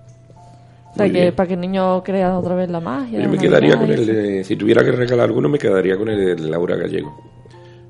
O 0.92 0.96
sea, 0.96 1.06
Muy 1.06 1.14
que 1.14 1.22
bien. 1.22 1.36
para 1.36 1.48
que 1.48 1.54
el 1.56 1.60
niño 1.62 2.04
crea 2.04 2.38
otra 2.38 2.56
vez 2.56 2.70
la 2.70 2.80
magia. 2.80 3.20
Yo 3.20 3.30
me 3.30 3.36
la 3.36 3.42
quedaría 3.42 3.76
Navidad 3.76 3.80
con 3.80 3.90
y 3.90 3.94
el 3.94 4.10
eso. 4.10 4.14
de, 4.20 4.44
si 4.44 4.56
tuviera 4.56 4.84
que 4.84 4.92
regalar 4.92 5.26
alguno, 5.28 5.48
me 5.50 5.60
quedaría 5.60 5.98
con 5.98 6.08
el 6.10 6.36
de 6.38 6.50
Laura 6.50 6.76
Gallego. 6.76 7.16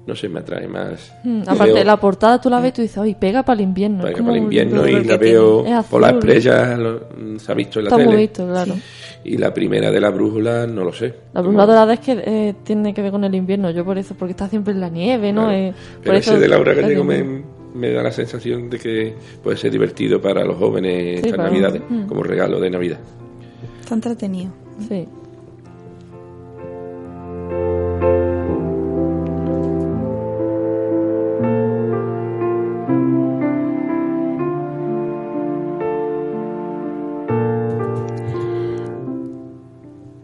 No 0.07 0.15
sé, 0.15 0.29
me 0.29 0.39
atrae 0.39 0.67
más. 0.69 1.13
Mm, 1.25 1.41
aparte, 1.45 1.73
veo 1.73 1.83
la 1.83 1.97
portada 1.97 2.39
tú 2.39 2.49
la 2.49 2.61
ves 2.61 2.69
y 2.69 2.73
tú 2.75 2.81
dices, 2.81 2.97
oye, 2.97 3.15
pega 3.19 3.43
para 3.43 3.59
el 3.59 3.67
invierno. 3.67 4.03
como 4.13 4.27
para 4.27 4.37
el 4.37 4.43
invierno 4.43 4.87
y 4.87 5.03
la 5.03 5.17
veo 5.17 5.65
por 5.89 6.01
las 6.01 6.13
estrellas, 6.13 6.79
lo- 6.79 7.01
mm, 7.17 7.37
se 7.37 7.51
ha 7.51 7.55
visto 7.55 7.79
en 7.79 7.85
la 7.85 7.89
Está 7.89 7.97
tele. 7.97 8.09
muy 8.09 8.17
visto, 8.21 8.47
claro. 8.47 8.73
Y 9.25 9.37
la 9.37 9.53
primera 9.53 9.91
de 9.91 9.99
la 9.99 10.09
brújula, 10.09 10.65
no 10.65 10.85
lo 10.85 10.93
sé. 10.93 11.13
La 11.33 11.41
brújula 11.41 11.65
dorada 11.65 11.93
es 11.95 11.99
que 11.99 12.23
eh, 12.25 12.55
tiene 12.63 12.93
que 12.93 13.01
ver 13.01 13.11
con 13.11 13.25
el 13.25 13.35
invierno, 13.35 13.69
yo 13.71 13.83
por 13.83 13.97
eso, 13.97 14.15
porque 14.17 14.31
está 14.31 14.47
siempre 14.47 14.73
en 14.73 14.79
la 14.79 14.89
nieve, 14.89 15.33
¿no? 15.33 15.41
Claro. 15.47 15.57
Eh, 15.57 15.73
por 15.95 16.03
Pero 16.03 16.17
eso 16.17 16.31
ese 16.31 16.39
de 16.39 16.47
Laura 16.47 16.73
Gallego 16.73 17.03
me, 17.03 17.43
me 17.75 17.91
da 17.91 18.01
la 18.01 18.11
sensación 18.13 18.69
de 18.69 18.79
que 18.79 19.13
puede 19.43 19.57
ser 19.57 19.71
divertido 19.71 20.21
para 20.21 20.45
los 20.45 20.55
jóvenes 20.55 21.19
Sí, 21.21 21.27
estas 21.27 21.45
navidades, 21.45 21.81
mm. 21.89 22.03
como 22.07 22.23
regalo 22.23 22.61
de 22.61 22.69
Navidad. 22.69 22.99
Está 23.81 23.95
entretenido. 23.95 24.51
Sí. 24.87 25.05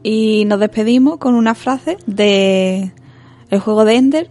Y 0.03 0.43
nos 0.45 0.59
despedimos 0.59 1.17
con 1.17 1.33
una 1.33 1.55
frase 1.55 1.97
de 2.05 2.91
el 3.49 3.59
juego 3.59 3.85
de 3.85 3.95
Ender. 3.95 4.29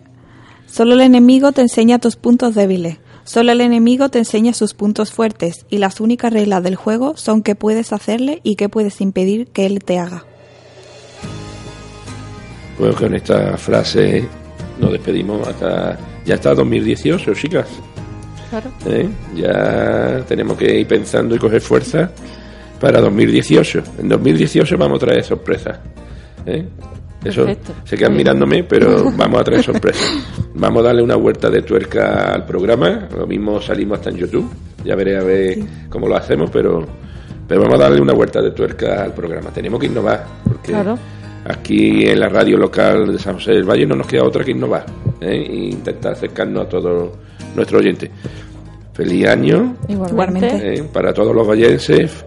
Solo 0.67 0.95
el 0.95 1.01
enemigo 1.01 1.53
te 1.53 1.63
enseña 1.63 1.99
tus 1.99 2.17
puntos 2.17 2.55
débiles. 2.55 2.99
Solo 3.25 3.53
el 3.53 3.61
enemigo 3.63 4.11
te 4.11 4.19
enseña 4.19 4.53
sus 4.53 4.75
puntos 4.75 5.13
fuertes. 5.13 5.65
Y 5.71 5.79
las 5.79 6.01
únicas 6.01 6.33
reglas 6.33 6.63
del 6.63 6.77
juego 6.77 7.17
son 7.17 7.43
qué 7.43 7.55
puedes 7.55 7.93
hacerle 7.93 8.41
y 8.43 8.57
qué 8.57 8.69
puedes 8.69 9.01
impedir 9.01 9.47
que 9.49 9.65
él 9.65 9.83
te 9.83 9.99
haga. 9.99 10.25
Pues 12.77 12.95
con 12.97 13.15
esta 13.15 13.57
frase 13.57 14.29
nos 14.79 14.93
despedimos 14.93 15.47
hasta 15.47 15.99
ya 16.27 16.35
está 16.35 16.55
2018, 16.55 17.35
chicas. 17.35 17.69
Claro. 18.51 18.71
¿eh? 18.87 19.09
Ya 19.35 20.25
tenemos 20.27 20.59
que 20.59 20.81
ir 20.81 20.87
pensando 20.87 21.35
y 21.35 21.39
coger 21.39 21.63
fuerza 21.63 22.11
para 22.83 23.01
2018. 23.01 23.83
En 24.01 24.09
2018 24.09 24.77
vamos 24.77 25.01
a 25.01 25.07
traer 25.07 25.23
sorpresas. 25.25 25.79
¿eh? 26.45 26.67
Eso 27.25 27.45
Perfecto. 27.45 27.75
se 27.85 27.97
quedan 27.97 28.17
mirándome, 28.17 28.65
pero 28.65 29.13
vamos 29.17 29.41
a 29.41 29.45
traer 29.45 29.63
sorpresas. 29.63 30.05
Vamos 30.55 30.81
a 30.83 30.87
darle 30.89 31.01
una 31.03 31.15
vuelta 31.15 31.49
de 31.49 31.63
tuerca 31.63 32.33
al 32.35 32.45
programa. 32.45 33.09
Lo 33.17 33.25
mismo 33.25 33.61
salimos 33.61 33.99
hasta 33.99 34.11
en 34.11 34.17
YouTube. 34.17 34.51
Ya 34.85 34.97
veré 34.97 35.17
a 35.17 35.23
ver 35.23 35.59
cómo 35.89 36.09
lo 36.09 36.17
hacemos, 36.17 36.51
pero, 36.51 36.85
pero 37.47 37.61
vamos 37.63 37.77
a 37.79 37.85
darle 37.85 38.01
una 38.01 38.15
vuelta 38.15 38.43
de 38.43 38.51
tuerca 38.51 39.05
al 39.05 39.15
programa. 39.15 39.51
Tenemos 39.51 39.79
que 39.79 39.87
innovar, 39.87 40.27
porque 40.43 40.73
Claro. 40.73 40.99
aquí 41.45 42.05
en 42.09 42.19
la 42.19 42.29
radio 42.29 42.59
local 42.59 43.13
de 43.13 43.19
San 43.21 43.35
José 43.35 43.53
del 43.53 43.65
Valle 43.65 43.87
no 43.87 43.95
nos 43.95 44.09
queda 44.09 44.25
otra 44.25 44.43
que 44.43 44.51
innovar 44.51 44.85
¿eh? 45.21 45.47
e 45.49 45.55
intentar 45.71 46.15
acercarnos 46.15 46.67
a 46.67 46.69
todos 46.69 47.11
nuestros 47.55 47.81
oyentes. 47.81 48.11
Feliz 48.93 49.27
año 49.29 49.77
Igualmente. 49.89 50.47
Igualmente. 50.49 50.75
¿eh? 50.81 50.85
para 50.93 51.15
todos 51.15 51.33
los 51.35 51.47
vallenses, 51.49 52.27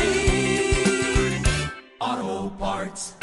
Parts. 2.49 3.20